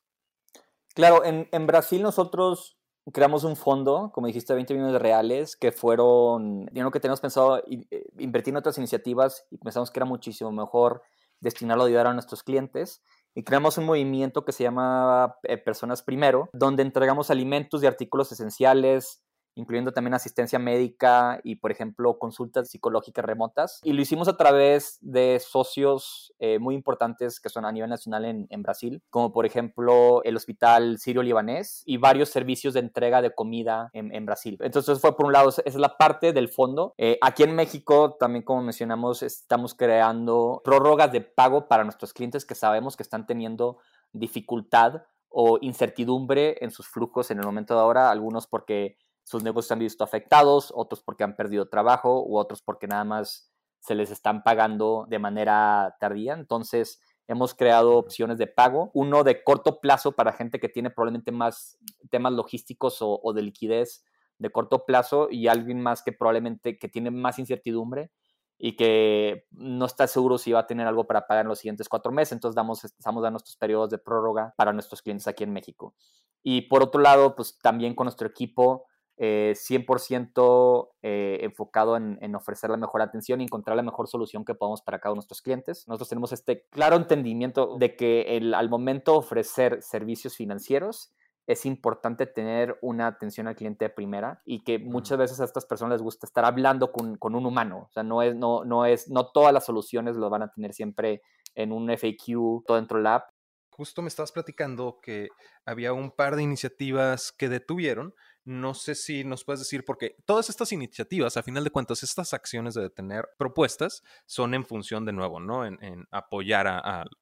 Claro, 0.95 1.25
en, 1.25 1.49
en 1.51 1.67
Brasil 1.67 2.01
nosotros 2.01 2.77
creamos 3.11 3.43
un 3.43 3.57
fondo, 3.57 4.13
como 4.13 4.27
dijiste, 4.27 4.53
de 4.53 4.55
20 4.55 4.73
millones 4.75 4.93
de 4.93 4.99
reales, 4.99 5.57
que 5.57 5.73
fueron 5.73 6.67
dinero 6.67 6.89
que 6.89 7.01
teníamos 7.01 7.19
pensado 7.19 7.57
eh, 7.57 8.05
invertir 8.17 8.53
en 8.53 8.59
otras 8.59 8.77
iniciativas 8.77 9.45
y 9.51 9.57
pensamos 9.57 9.91
que 9.91 9.99
era 9.99 10.05
muchísimo 10.05 10.53
mejor 10.53 11.01
destinarlo 11.41 11.83
a 11.83 11.87
ayudar 11.87 12.07
a 12.07 12.13
nuestros 12.13 12.43
clientes. 12.43 13.03
Y 13.35 13.43
creamos 13.43 13.77
un 13.77 13.83
movimiento 13.83 14.45
que 14.45 14.53
se 14.53 14.63
llama 14.63 15.35
eh, 15.43 15.57
Personas 15.57 16.01
Primero, 16.01 16.49
donde 16.53 16.83
entregamos 16.83 17.29
alimentos 17.29 17.83
y 17.83 17.87
artículos 17.87 18.31
esenciales, 18.31 19.21
incluyendo 19.55 19.91
también 19.91 20.13
asistencia 20.13 20.59
médica 20.59 21.39
y, 21.43 21.55
por 21.55 21.71
ejemplo, 21.71 22.17
consultas 22.17 22.69
psicológicas 22.69 23.25
remotas. 23.25 23.79
Y 23.83 23.93
lo 23.93 24.01
hicimos 24.01 24.27
a 24.27 24.37
través 24.37 24.97
de 25.01 25.39
socios 25.39 26.33
eh, 26.39 26.59
muy 26.59 26.75
importantes 26.75 27.39
que 27.39 27.49
son 27.49 27.65
a 27.65 27.71
nivel 27.71 27.89
nacional 27.89 28.25
en, 28.25 28.47
en, 28.49 28.63
Brasil, 28.63 29.01
como 29.09 29.31
por 29.31 29.45
ejemplo 29.45 30.23
el 30.23 30.35
Hospital 30.35 30.97
Sirio 30.99 31.23
Libanés 31.23 31.83
y 31.85 31.97
varios 31.97 32.29
servicios 32.29 32.73
de 32.73 32.81
entrega 32.81 33.21
de 33.21 33.33
comida 33.33 33.89
en, 33.93 34.13
en 34.13 34.25
Brasil. 34.25 34.57
Entonces 34.61 34.99
fue 34.99 35.15
por 35.15 35.25
un 35.25 35.33
lado, 35.33 35.49
esa 35.49 35.61
es 35.65 35.75
la 35.75 35.97
parte 35.97 36.33
del 36.33 36.49
fondo. 36.49 36.93
Eh, 36.97 37.17
aquí 37.21 37.43
en 37.43 37.55
México, 37.55 38.17
también 38.19 38.43
como 38.43 38.61
mencionamos, 38.61 39.23
estamos 39.23 39.73
creando 39.73 40.61
prórrogas 40.63 41.11
de 41.11 41.21
pago 41.21 41.67
para 41.67 41.83
nuestros 41.83 42.13
clientes 42.13 42.45
que 42.45 42.55
sabemos 42.55 42.95
que 42.95 43.03
están 43.03 43.25
teniendo 43.25 43.79
dificultad 44.13 45.03
o 45.29 45.57
incertidumbre 45.61 46.57
en 46.61 46.71
sus 46.71 46.87
flujos 46.87 47.31
en 47.31 47.39
el 47.39 47.45
momento 47.45 47.73
de 47.73 47.79
ahora, 47.79 48.11
algunos 48.11 48.47
porque 48.47 48.97
sus 49.31 49.43
negocios 49.43 49.67
se 49.67 49.73
han 49.73 49.79
visto 49.79 50.03
afectados, 50.03 50.73
otros 50.75 51.01
porque 51.01 51.23
han 51.23 51.37
perdido 51.37 51.69
trabajo 51.69 52.21
u 52.27 52.37
otros 52.37 52.61
porque 52.61 52.85
nada 52.85 53.05
más 53.05 53.49
se 53.79 53.95
les 53.95 54.11
están 54.11 54.43
pagando 54.43 55.05
de 55.07 55.19
manera 55.19 55.95
tardía. 56.01 56.33
Entonces, 56.33 57.01
hemos 57.27 57.53
creado 57.53 57.95
opciones 57.97 58.37
de 58.37 58.47
pago, 58.47 58.91
uno 58.93 59.23
de 59.23 59.41
corto 59.41 59.79
plazo 59.79 60.11
para 60.11 60.33
gente 60.33 60.59
que 60.59 60.67
tiene 60.67 60.89
probablemente 60.89 61.31
más 61.31 61.77
temas 62.09 62.33
logísticos 62.33 62.97
o, 62.99 63.31
de 63.33 63.41
liquidez, 63.41 64.03
de 64.37 64.49
corto 64.49 64.85
plazo 64.85 65.29
y 65.31 65.47
alguien 65.47 65.81
más 65.81 66.03
que 66.03 66.11
probablemente 66.11 66.77
que 66.77 66.89
tiene 66.89 67.09
más 67.09 67.39
incertidumbre 67.39 68.11
y 68.57 68.75
que 68.75 69.45
no 69.51 69.85
está 69.85 70.07
seguro 70.07 70.37
si 70.37 70.51
va 70.51 70.59
a 70.59 70.67
tener 70.67 70.87
algo 70.87 71.07
para 71.07 71.25
pagar 71.25 71.45
en 71.45 71.49
los 71.49 71.59
siguientes 71.59 71.87
cuatro 71.87 72.11
meses. 72.11 72.33
Entonces 72.33 72.55
damos, 72.55 72.83
estamos 72.83 73.23
dando 73.23 73.37
estos 73.37 73.55
periodos 73.55 73.89
de 73.91 73.97
prórroga 73.97 74.53
para 74.57 74.73
nuestros 74.73 75.01
clientes 75.01 75.25
aquí 75.27 75.45
en 75.45 75.53
México. 75.53 75.95
Y 76.43 76.63
por 76.63 76.83
otro 76.83 76.99
lado, 76.99 77.33
pues 77.33 77.57
también 77.59 77.95
con 77.95 78.05
nuestro 78.05 78.27
equipo 78.27 78.87
100% 79.17 80.89
eh, 81.03 81.07
eh, 81.07 81.39
enfocado 81.43 81.95
en, 81.97 82.35
ofrecer 82.35 82.69
la 82.69 82.77
mejor 82.77 83.01
atención 83.01 83.41
y 83.41 83.43
encontrar 83.43 83.77
la 83.77 83.83
mejor 83.83 84.07
solución 84.07 84.45
que 84.45 84.55
podamos 84.55 84.81
para 84.81 84.99
cada 84.99 85.11
uno 85.11 85.17
de 85.17 85.23
nuestros 85.23 85.41
clientes. 85.41 85.87
Nosotros 85.87 86.09
tenemos 86.09 86.31
este 86.31 86.65
claro 86.69 86.95
entendimiento 86.95 87.77
de 87.77 87.95
que 87.95 88.37
el, 88.37 88.53
al 88.53 88.69
momento 88.69 89.11
de 89.13 89.17
ofrecer 89.19 89.81
servicios 89.81 90.35
financieros, 90.35 91.13
es 91.47 91.65
importante 91.65 92.27
tener 92.27 92.77
una 92.81 93.07
atención 93.07 93.47
al 93.47 93.55
cliente 93.55 93.85
de 93.85 93.89
primera 93.89 94.41
y 94.45 94.63
que 94.63 94.79
muchas 94.79 95.17
veces 95.17 95.39
a 95.39 95.45
estas 95.45 95.65
personas 95.65 95.93
les 95.93 96.01
gusta 96.01 96.25
estar 96.25 96.45
hablando 96.45 96.91
con, 96.91 97.17
con, 97.17 97.35
un 97.35 97.45
humano. 97.45 97.87
O 97.89 97.93
sea, 97.93 98.03
no 98.03 98.21
es, 98.21 98.35
no, 98.35 98.63
no 98.63 98.85
es, 98.85 99.09
no 99.09 99.31
todas 99.31 99.53
las 99.53 99.65
soluciones 99.65 100.15
lo 100.15 100.29
van 100.29 100.43
a 100.43 100.51
tener 100.51 100.73
siempre 100.73 101.21
en 101.55 101.71
un 101.71 101.89
FAQ, 101.89 102.63
todo 102.65 102.77
dentro 102.77 102.97
del 102.97 103.07
app. 103.07 103.29
Justo 103.71 104.01
me 104.01 104.09
estabas 104.09 104.31
platicando 104.31 104.99
que 105.01 105.29
había 105.65 105.93
un 105.93 106.11
par 106.11 106.35
de 106.35 106.43
iniciativas 106.43 107.31
que 107.31 107.49
detuvieron. 107.49 108.13
No 108.43 108.73
sé 108.73 108.95
si 108.95 109.23
nos 109.23 109.43
puedes 109.43 109.59
decir, 109.59 109.85
porque 109.85 110.15
todas 110.25 110.49
estas 110.49 110.71
iniciativas, 110.71 111.37
a 111.37 111.43
final 111.43 111.63
de 111.63 111.69
cuentas, 111.69 112.01
estas 112.01 112.33
acciones 112.33 112.73
de 112.73 112.81
detener 112.81 113.29
propuestas 113.37 114.03
son 114.25 114.53
en 114.55 114.65
función 114.65 115.05
de 115.05 115.13
nuevo, 115.13 115.39
¿no? 115.39 115.65
En, 115.65 115.77
apoyar 116.09 116.67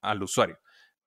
al 0.02 0.24
usuario. 0.24 0.60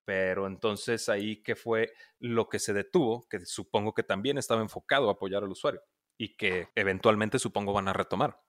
Pero 0.05 0.46
entonces 0.46 1.09
ahí, 1.09 1.42
¿qué 1.42 1.57
fue 1.57 1.92
lo 2.18 2.48
que 2.48 2.59
se 2.59 2.72
detuvo? 2.72 3.27
Que 3.29 3.40
supongo 3.46 3.94
que 3.94 4.03
también 4.03 4.37
estaba 4.37 4.61
enfocado 4.61 5.09
a 5.09 5.12
apoyar 5.12 5.44
al 5.44 5.51
usuario 5.51 5.81
y 6.18 6.37
que 6.37 6.68
eventualmente 6.75 7.38
supongo 7.38 7.72
van 7.72 7.88
a 7.88 7.92
retomar. 7.92 8.40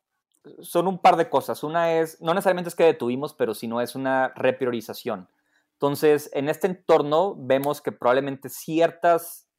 Son 0.61 0.87
un 0.87 0.99
par 0.99 1.15
de 1.15 1.29
cosas. 1.29 1.63
Una 1.63 1.93
es, 1.93 2.19
no 2.21 2.33
necesariamente 2.33 2.69
es 2.69 2.75
que 2.75 2.83
detuvimos, 2.83 3.33
pero 3.33 3.53
sino 3.53 3.79
es 3.79 3.95
una 3.95 4.33
repriorización. 4.35 5.29
Entonces, 5.73 6.29
en 6.33 6.49
este 6.49 6.67
entorno 6.67 7.35
vemos 7.37 7.81
que 7.81 7.91
probablemente 7.91 8.49
ciertas 8.49 9.49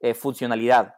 eh, 0.00 0.14
funcionalidad, 0.14 0.94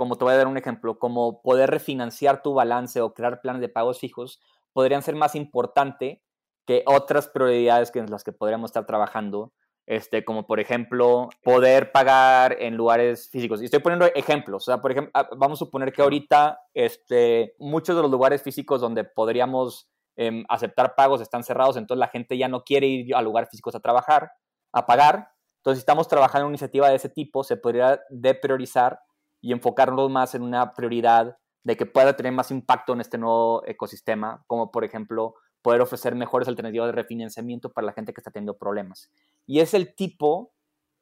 como 0.00 0.16
te 0.16 0.24
voy 0.24 0.32
a 0.32 0.38
dar 0.38 0.46
un 0.46 0.56
ejemplo, 0.56 0.98
como 0.98 1.42
poder 1.42 1.68
refinanciar 1.68 2.40
tu 2.40 2.54
balance 2.54 3.02
o 3.02 3.12
crear 3.12 3.42
planes 3.42 3.60
de 3.60 3.68
pagos 3.68 3.98
fijos, 3.98 4.40
podrían 4.72 5.02
ser 5.02 5.14
más 5.14 5.34
importante 5.34 6.22
que 6.64 6.82
otras 6.86 7.28
prioridades 7.28 7.90
que 7.90 7.98
en 7.98 8.10
las 8.10 8.24
que 8.24 8.32
podríamos 8.32 8.70
estar 8.70 8.86
trabajando 8.86 9.52
este, 9.84 10.24
como 10.24 10.46
por 10.46 10.58
ejemplo 10.58 11.28
poder 11.42 11.92
pagar 11.92 12.56
en 12.60 12.78
lugares 12.78 13.28
físicos. 13.28 13.60
Y 13.60 13.66
estoy 13.66 13.80
poniendo 13.80 14.06
ejemplos, 14.14 14.62
o 14.62 14.72
sea, 14.72 14.80
por 14.80 14.90
ejemplo, 14.90 15.10
ah, 15.12 15.28
vamos 15.36 15.58
a 15.58 15.66
suponer 15.66 15.92
que 15.92 16.00
ahorita 16.00 16.60
este, 16.72 17.54
muchos 17.58 17.94
de 17.94 18.00
los 18.00 18.10
lugares 18.10 18.42
físicos 18.42 18.80
donde 18.80 19.04
podríamos 19.04 19.90
em, 20.16 20.46
aceptar 20.48 20.94
pagos 20.94 21.20
están 21.20 21.44
cerrados, 21.44 21.76
entonces 21.76 22.00
la 22.00 22.08
gente 22.08 22.38
ya 22.38 22.48
no 22.48 22.64
quiere 22.64 22.86
ir 22.86 23.14
a 23.14 23.20
lugares 23.20 23.50
físicos 23.50 23.74
a 23.74 23.80
trabajar, 23.80 24.32
a 24.72 24.86
pagar. 24.86 25.28
Entonces, 25.58 25.80
si 25.80 25.82
estamos 25.82 26.08
trabajando 26.08 26.44
en 26.44 26.46
una 26.46 26.52
iniciativa 26.54 26.88
de 26.88 26.96
ese 26.96 27.10
tipo, 27.10 27.44
se 27.44 27.58
podría 27.58 28.00
depriorizar 28.08 28.98
y 29.40 29.52
enfocarnos 29.52 30.10
más 30.10 30.34
en 30.34 30.42
una 30.42 30.74
prioridad 30.74 31.36
de 31.62 31.76
que 31.76 31.86
pueda 31.86 32.16
tener 32.16 32.32
más 32.32 32.50
impacto 32.50 32.92
en 32.92 33.00
este 33.00 33.18
nuevo 33.18 33.62
ecosistema, 33.66 34.44
como 34.46 34.70
por 34.70 34.84
ejemplo 34.84 35.34
poder 35.62 35.80
ofrecer 35.82 36.14
mejores 36.14 36.48
alternativas 36.48 36.88
de 36.88 36.92
refinanciamiento 36.92 37.70
para 37.70 37.86
la 37.86 37.92
gente 37.92 38.14
que 38.14 38.20
está 38.20 38.30
teniendo 38.30 38.56
problemas. 38.56 39.10
Y 39.46 39.60
es 39.60 39.74
el 39.74 39.94
tipo 39.94 40.54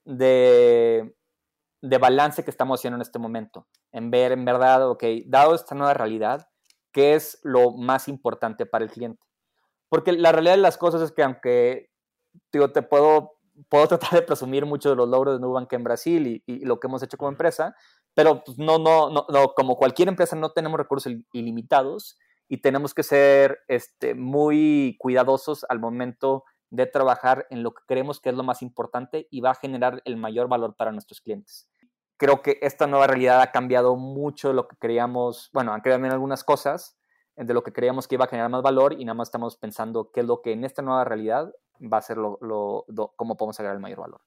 de, 0.05 1.15
de 1.81 1.99
balance 1.99 2.43
que 2.43 2.51
estamos 2.51 2.81
haciendo 2.81 2.97
en 2.97 3.03
este 3.03 3.19
momento, 3.19 3.69
en 3.93 4.11
ver 4.11 4.33
en 4.33 4.45
verdad, 4.45 4.89
ok, 4.91 5.05
dado 5.27 5.55
esta 5.55 5.75
nueva 5.75 5.95
realidad, 5.95 6.49
¿qué 6.93 7.15
es 7.15 7.39
lo 7.45 7.73
más 7.73 8.09
importante 8.09 8.67
para 8.67 8.85
el 8.85 8.91
cliente? 8.91 9.25
Porque 9.89 10.13
la 10.13 10.33
realidad 10.33 10.55
de 10.55 10.63
las 10.63 10.77
cosas 10.77 11.03
es 11.03 11.13
que 11.13 11.23
aunque 11.23 11.91
digo, 12.53 12.71
te 12.73 12.83
puedo, 12.83 13.39
puedo 13.69 13.89
tratar 13.89 14.11
de 14.13 14.23
presumir 14.23 14.67
mucho 14.67 14.91
de 14.91 14.97
los 14.97 15.09
logros 15.09 15.37
de 15.37 15.41
Nubank 15.41 15.73
en 15.73 15.85
Brasil 15.85 16.43
y, 16.47 16.65
lo 16.65 16.81
que 16.81 16.87
hemos 16.87 17.03
hecho 17.03 17.17
como 17.17 17.31
empresa, 17.31 17.75
pero 18.19 18.43
pues, 18.43 18.59
no, 18.59 18.81
no, 18.81 19.11
no, 19.11 19.27
no, 19.29 19.55
como 19.55 19.77
cualquier 19.77 20.09
empresa 20.09 20.35
no 20.35 20.51
tenemos 20.51 20.77
recursos 20.77 21.13
ilimitados 21.33 22.19
y 22.49 22.57
tenemos 22.57 22.93
que 22.93 23.05
ser 23.05 23.61
este, 23.69 24.17
muy 24.17 24.97
cuidadosos 24.99 25.65
al 25.69 25.79
momento 25.79 26.43
de 26.69 26.87
trabajar 26.87 27.47
en 27.49 27.63
lo 27.63 27.75
que 27.75 27.85
creemos 27.87 28.19
que 28.19 28.31
es 28.31 28.35
lo 28.35 28.43
más 28.43 28.61
importante 28.61 29.29
y 29.31 29.41
va 29.41 29.53
a 29.53 29.55
generar 29.55 30.03
el 30.05 30.17
mayor 30.17 30.49
valor 30.49 30.75
para 30.75 30.91
nuestros 30.91 31.21
clientes. 31.21 31.71
Creo 32.17 32.43
que 32.43 32.59
esta 32.61 32.89
nueva 32.89 33.07
realidad 33.07 33.41
ha 33.41 33.53
cambiado 33.53 33.95
mucho 33.95 34.53
lo 34.53 34.67
que 34.67 34.75
creíamos, 34.75 35.49
bueno, 35.53 35.73
han 35.73 35.81
cambiado 35.81 36.15
algunas 36.15 36.43
cosas 36.43 36.99
de 37.37 37.55
lo 37.55 37.63
que 37.63 37.73
creíamos 37.73 38.09
que 38.09 38.17
iba 38.17 38.25
a 38.25 38.29
generar 38.29 38.51
más 38.51 38.63
valor 38.63 38.95
y 38.95 39.05
nada 39.05 39.15
más 39.15 39.29
estamos 39.29 39.57
pensando 39.59 40.11
qué 40.11 40.23
es 40.23 40.27
lo 40.27 40.43
que 40.43 40.51
en 40.51 40.65
esta 40.65 40.83
nueva 40.83 41.05
realidad 41.05 41.55
va 41.81 41.99
a 41.99 42.03
ser 42.03 42.17
lo, 42.17 42.37
lo, 42.41 42.85
cómo 43.15 43.37
podemos 43.37 43.61
agregar 43.61 43.77
el 43.77 43.81
mayor 43.81 44.01
valor. 44.01 44.23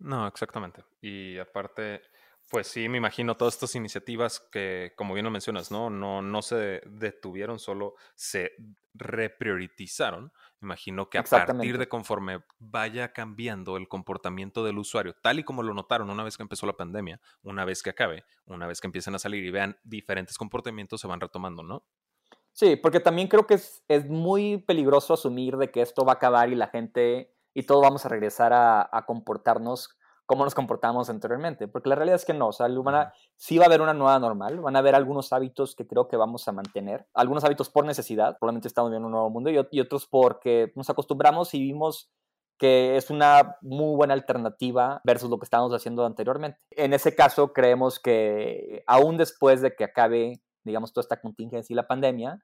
No, 0.00 0.26
exactamente. 0.26 0.84
Y 1.00 1.38
aparte, 1.38 2.02
pues 2.50 2.66
sí, 2.66 2.88
me 2.88 2.98
imagino 2.98 3.36
todas 3.36 3.54
estas 3.54 3.74
iniciativas 3.76 4.38
que, 4.38 4.92
como 4.96 5.14
bien 5.14 5.24
lo 5.24 5.30
mencionas, 5.30 5.70
¿no? 5.70 5.88
No, 5.88 6.20
no 6.20 6.42
se 6.42 6.82
detuvieron, 6.84 7.58
solo 7.58 7.94
se 8.14 8.52
reprioritizaron. 8.94 10.32
Me 10.60 10.66
imagino 10.66 11.08
que 11.08 11.18
a 11.18 11.22
partir 11.22 11.78
de 11.78 11.88
conforme 11.88 12.44
vaya 12.58 13.12
cambiando 13.12 13.76
el 13.78 13.88
comportamiento 13.88 14.64
del 14.64 14.78
usuario, 14.78 15.14
tal 15.22 15.38
y 15.38 15.44
como 15.44 15.62
lo 15.62 15.72
notaron 15.72 16.10
una 16.10 16.24
vez 16.24 16.36
que 16.36 16.42
empezó 16.42 16.66
la 16.66 16.76
pandemia, 16.76 17.20
una 17.42 17.64
vez 17.64 17.82
que 17.82 17.90
acabe, 17.90 18.24
una 18.44 18.66
vez 18.66 18.80
que 18.80 18.86
empiecen 18.86 19.14
a 19.14 19.18
salir 19.18 19.44
y 19.44 19.50
vean 19.50 19.78
diferentes 19.82 20.36
comportamientos, 20.36 21.00
se 21.00 21.06
van 21.06 21.20
retomando, 21.20 21.62
¿no? 21.62 21.86
Sí, 22.52 22.76
porque 22.76 23.00
también 23.00 23.28
creo 23.28 23.46
que 23.46 23.54
es, 23.54 23.82
es 23.88 24.06
muy 24.08 24.58
peligroso 24.58 25.14
asumir 25.14 25.56
de 25.56 25.70
que 25.70 25.80
esto 25.80 26.04
va 26.04 26.12
a 26.12 26.16
acabar 26.16 26.50
y 26.50 26.54
la 26.54 26.68
gente 26.68 27.34
y 27.54 27.62
todos 27.62 27.82
vamos 27.82 28.04
a 28.04 28.10
regresar 28.10 28.52
a, 28.52 28.88
a 28.92 29.06
comportarnos 29.06 29.96
cómo 30.32 30.44
nos 30.44 30.54
comportamos 30.54 31.10
anteriormente, 31.10 31.68
porque 31.68 31.90
la 31.90 31.94
realidad 31.94 32.16
es 32.16 32.24
que 32.24 32.32
no, 32.32 32.48
o 32.48 32.52
sea, 32.52 32.66
sí 33.36 33.58
va 33.58 33.64
a 33.64 33.66
haber 33.66 33.82
una 33.82 33.92
nueva 33.92 34.18
normal, 34.18 34.60
van 34.60 34.76
a 34.76 34.78
haber 34.78 34.94
algunos 34.94 35.30
hábitos 35.34 35.76
que 35.76 35.86
creo 35.86 36.08
que 36.08 36.16
vamos 36.16 36.48
a 36.48 36.52
mantener, 36.52 37.06
algunos 37.12 37.44
hábitos 37.44 37.68
por 37.68 37.84
necesidad, 37.84 38.38
probablemente 38.38 38.66
estamos 38.66 38.90
viendo 38.90 39.08
un 39.08 39.12
nuevo 39.12 39.28
mundo, 39.28 39.50
y, 39.50 39.80
otros 39.80 40.06
porque 40.06 40.72
nos 40.74 40.88
acostumbramos 40.88 41.52
y 41.52 41.60
vimos 41.60 42.10
que 42.56 42.96
es 42.96 43.10
una 43.10 43.58
muy 43.60 43.94
buena 43.94 44.14
alternativa 44.14 45.02
versus 45.04 45.28
lo 45.28 45.38
que 45.38 45.44
estábamos 45.44 45.74
haciendo 45.74 46.06
anteriormente. 46.06 46.58
En 46.70 46.94
ese 46.94 47.14
caso, 47.14 47.52
creemos 47.52 48.00
que 48.00 48.84
aún 48.86 49.18
después 49.18 49.60
de 49.60 49.74
que 49.76 49.84
acabe, 49.84 50.40
digamos, 50.64 50.94
toda 50.94 51.02
esta 51.02 51.20
contingencia 51.20 51.74
y 51.74 51.76
la 51.76 51.86
pandemia, 51.86 52.42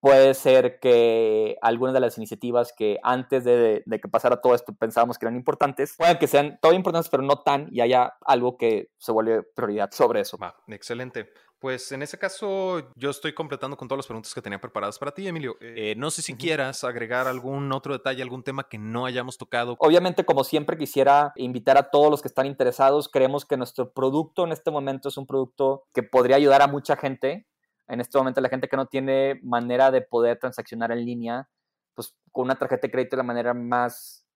puede 0.00 0.34
ser 0.34 0.78
que 0.80 1.56
algunas 1.60 1.94
de 1.94 2.00
las 2.00 2.16
iniciativas 2.18 2.72
que 2.76 2.98
antes 3.02 3.44
de, 3.44 3.82
que 3.86 4.08
pasara 4.08 4.40
todo 4.40 4.54
esto 4.54 4.74
pensábamos 4.74 5.18
que 5.18 5.26
eran 5.26 5.36
importantes, 5.36 5.94
puedan 5.96 6.18
que 6.18 6.26
sean 6.26 6.58
todavía 6.60 6.78
importantes, 6.78 7.10
pero 7.10 7.22
no 7.22 7.40
tan, 7.42 7.68
y 7.70 7.80
haya 7.80 8.14
algo 8.24 8.56
que 8.56 8.90
se 8.98 9.12
vuelve 9.12 9.42
prioridad 9.42 9.90
sobre 9.92 10.20
eso. 10.20 10.38
Va, 10.38 10.56
excelente. 10.68 11.32
Pues 11.58 11.90
en 11.90 12.02
ese 12.02 12.18
caso 12.18 12.92
yo 12.94 13.10
estoy 13.10 13.32
completando 13.32 13.76
con 13.76 13.88
todas 13.88 13.98
las 13.98 14.06
preguntas 14.06 14.32
que 14.32 14.40
tenía 14.40 14.60
preparadas 14.60 14.96
para 14.96 15.10
ti, 15.10 15.26
Emilio. 15.26 15.56
Eh, 15.60 15.94
no 15.96 16.12
sé 16.12 16.22
si 16.22 16.36
quieras 16.36 16.84
agregar 16.84 17.26
algún 17.26 17.72
otro 17.72 17.92
detalle, 17.92 18.22
algún 18.22 18.44
tema 18.44 18.68
que 18.68 18.78
no 18.78 19.06
hayamos 19.06 19.38
tocado. 19.38 19.74
Obviamente, 19.80 20.24
como 20.24 20.44
siempre, 20.44 20.78
quisiera 20.78 21.32
invitar 21.34 21.76
a 21.76 21.90
todos 21.90 22.12
los 22.12 22.22
que 22.22 22.28
están 22.28 22.46
interesados. 22.46 23.08
Creemos 23.08 23.44
que 23.44 23.56
nuestro 23.56 23.92
producto 23.92 24.44
en 24.44 24.52
este 24.52 24.70
momento 24.70 25.08
es 25.08 25.16
un 25.16 25.26
producto 25.26 25.82
que 25.92 26.04
podría 26.04 26.36
ayudar 26.36 26.62
a 26.62 26.68
mucha 26.68 26.96
gente 26.96 27.48
en 27.88 28.00
este 28.00 28.18
momento 28.18 28.40
la 28.40 28.48
gente 28.48 28.68
que 28.68 28.76
no 28.76 28.86
tiene 28.86 29.40
manera 29.42 29.90
de 29.90 30.02
poder 30.02 30.38
transaccionar 30.38 30.92
en 30.92 31.04
línea, 31.04 31.48
pues 31.94 32.14
con 32.32 32.44
una 32.44 32.56
tarjeta 32.56 32.86
de 32.86 32.92
crédito 32.92 33.16
es 33.16 33.18
la 33.18 33.24
manera 33.24 33.54
más 33.54 34.26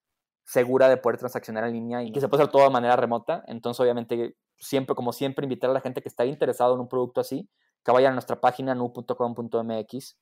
segura 0.45 0.89
de 0.89 0.97
poder 0.97 1.19
transaccionar 1.19 1.65
en 1.65 1.73
línea 1.73 2.03
y 2.03 2.13
que 2.13 2.21
se 2.21 2.29
puede 2.29 2.43
hacer 2.43 2.53
todo 2.53 2.65
de 2.65 2.71
manera 2.71 2.97
remota. 2.97 3.45
Entonces, 3.47 3.81
obviamente, 3.81 4.37
siempre, 4.59 4.95
como 4.95 5.13
siempre, 5.13 5.45
invitar 5.45 5.71
a 5.71 5.73
la 5.73 5.81
gente 5.81 6.03
que 6.03 6.09
está 6.09 6.25
interesado 6.25 6.75
en 6.75 6.81
un 6.81 6.89
producto 6.89 7.21
así, 7.21 7.49
que 7.85 7.93
vayan 7.93 8.13
a 8.13 8.15
nuestra 8.15 8.41
página 8.41 8.75
nu.com.mx. 8.75 10.19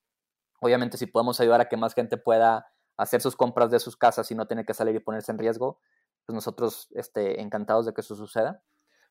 Obviamente, 0.61 0.99
si 0.99 1.07
podemos 1.07 1.41
ayudar 1.41 1.61
a 1.61 1.69
que 1.69 1.77
más 1.77 1.95
gente 1.95 2.17
pueda 2.17 2.67
hacer 2.97 3.21
sus 3.23 3.37
compras 3.37 3.71
de 3.71 3.81
sus 3.81 3.97
casas 3.97 4.31
y 4.31 4.35
no 4.35 4.47
tener 4.47 4.67
que 4.67 4.75
salir 4.75 4.95
y 4.95 5.01
ponerse 5.01 5.33
en 5.33 5.39
riesgo, 5.39 5.81
pues 6.27 6.35
nosotros 6.35 6.89
este, 6.93 7.41
encantados 7.41 7.87
de 7.87 7.95
que 7.95 8.03
eso 8.03 8.15
suceda. 8.15 8.63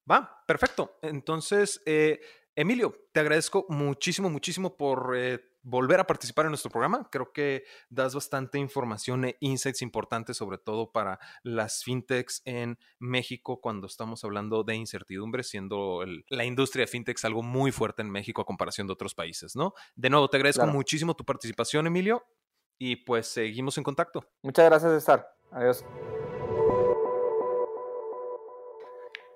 Va, 0.10 0.44
perfecto. 0.48 0.98
Entonces, 1.02 1.82
eh, 1.86 2.20
Emilio, 2.60 2.94
te 3.14 3.22
agradezco 3.22 3.66
muchísimo, 3.70 4.30
muchísimo 4.30 4.76
por 4.76 5.14
eh, 5.16 5.40
volver 5.62 6.02
a 6.02 6.06
participar 6.06 6.44
en 6.44 6.52
nuestro 6.52 6.70
programa. 6.70 7.08
Creo 7.10 7.32
que 7.32 7.64
das 7.90 8.14
bastante 8.14 8.60
información 8.60 9.24
e 9.24 9.38
insights 9.40 9.82
importantes, 9.82 10.36
sobre 10.36 10.58
todo 10.58 10.92
para 10.92 11.20
las 11.42 11.86
fintechs 11.86 12.42
en 12.44 12.78
México, 13.00 13.62
cuando 13.62 13.88
estamos 13.88 14.26
hablando 14.26 14.66
de 14.66 14.76
incertidumbre, 14.76 15.44
siendo 15.44 16.04
la 16.28 16.44
industria 16.44 16.84
de 16.84 16.88
fintechs 16.88 17.24
algo 17.24 17.44
muy 17.44 17.72
fuerte 17.72 18.02
en 18.02 18.10
México 18.10 18.42
a 18.42 18.46
comparación 18.46 18.88
de 18.88 18.94
otros 18.94 19.16
países, 19.16 19.56
¿no? 19.56 19.74
De 19.96 20.10
nuevo, 20.10 20.30
te 20.30 20.36
agradezco 20.36 20.68
muchísimo 20.68 21.16
tu 21.16 21.24
participación, 21.24 21.88
Emilio, 21.88 22.26
y 22.78 22.98
pues 22.98 23.28
seguimos 23.28 23.78
en 23.78 23.86
contacto. 23.86 24.30
Muchas 24.44 24.66
gracias, 24.66 24.92
César. 24.92 25.26
Adiós. 25.52 25.86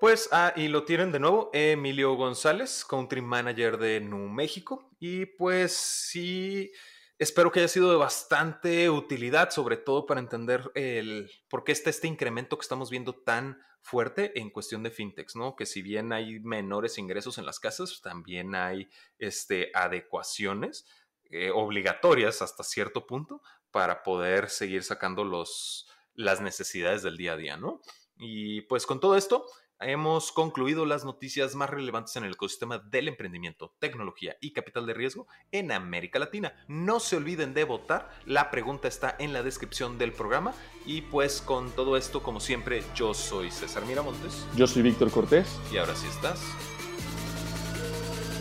Pues, 0.04 0.28
ah, 0.32 0.52
y 0.54 0.68
lo 0.68 0.84
tienen 0.84 1.12
de 1.12 1.18
nuevo, 1.18 1.48
Emilio 1.54 2.12
González, 2.14 2.84
Country 2.84 3.22
Manager 3.22 3.78
de 3.78 4.02
New 4.02 4.28
México. 4.28 4.90
Y 5.00 5.24
pues 5.24 5.72
sí, 5.72 6.70
espero 7.18 7.50
que 7.50 7.60
haya 7.60 7.68
sido 7.68 7.90
de 7.90 7.96
bastante 7.96 8.90
utilidad, 8.90 9.48
sobre 9.48 9.78
todo 9.78 10.04
para 10.04 10.20
entender 10.20 10.70
el 10.74 11.30
por 11.48 11.64
qué 11.64 11.72
está 11.72 11.88
este 11.88 12.06
incremento 12.06 12.58
que 12.58 12.64
estamos 12.64 12.90
viendo 12.90 13.14
tan 13.14 13.58
fuerte 13.80 14.38
en 14.38 14.50
cuestión 14.50 14.82
de 14.82 14.90
fintechs, 14.90 15.36
¿no? 15.36 15.56
Que 15.56 15.64
si 15.64 15.80
bien 15.80 16.12
hay 16.12 16.38
menores 16.38 16.98
ingresos 16.98 17.38
en 17.38 17.46
las 17.46 17.58
casas, 17.58 18.02
también 18.02 18.54
hay 18.54 18.90
este, 19.16 19.70
adecuaciones 19.72 20.86
eh, 21.30 21.50
obligatorias 21.50 22.42
hasta 22.42 22.62
cierto 22.62 23.06
punto 23.06 23.40
para 23.70 24.02
poder 24.02 24.50
seguir 24.50 24.82
sacando 24.82 25.24
los, 25.24 25.88
las 26.12 26.42
necesidades 26.42 27.02
del 27.02 27.16
día 27.16 27.32
a 27.32 27.36
día, 27.38 27.56
¿no? 27.56 27.80
Y 28.16 28.60
pues 28.62 28.86
con 28.86 29.00
todo 29.00 29.16
esto, 29.16 29.46
hemos 29.84 30.32
concluido 30.32 30.86
las 30.86 31.04
noticias 31.04 31.54
más 31.54 31.70
relevantes 31.70 32.16
en 32.16 32.24
el 32.24 32.32
ecosistema 32.32 32.78
del 32.78 33.08
emprendimiento, 33.08 33.74
tecnología 33.78 34.36
y 34.40 34.52
capital 34.52 34.86
de 34.86 34.94
riesgo 34.94 35.26
en 35.52 35.72
América 35.72 36.18
Latina. 36.18 36.54
No 36.68 37.00
se 37.00 37.16
olviden 37.16 37.54
de 37.54 37.64
votar, 37.64 38.10
la 38.26 38.50
pregunta 38.50 38.88
está 38.88 39.14
en 39.18 39.32
la 39.32 39.42
descripción 39.42 39.98
del 39.98 40.12
programa 40.12 40.54
y 40.86 41.02
pues 41.02 41.40
con 41.40 41.70
todo 41.70 41.96
esto, 41.96 42.22
como 42.22 42.40
siempre, 42.40 42.82
yo 42.94 43.14
soy 43.14 43.50
César 43.50 43.84
Miramontes. 43.86 44.46
Yo 44.56 44.66
soy 44.66 44.82
Víctor 44.82 45.10
Cortés. 45.10 45.58
Y 45.72 45.76
ahora 45.76 45.94
sí 45.94 46.06
estás 46.06 46.40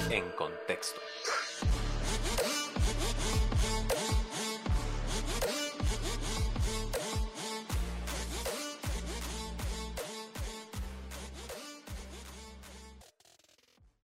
en 0.09 0.29
contexto. 0.31 0.99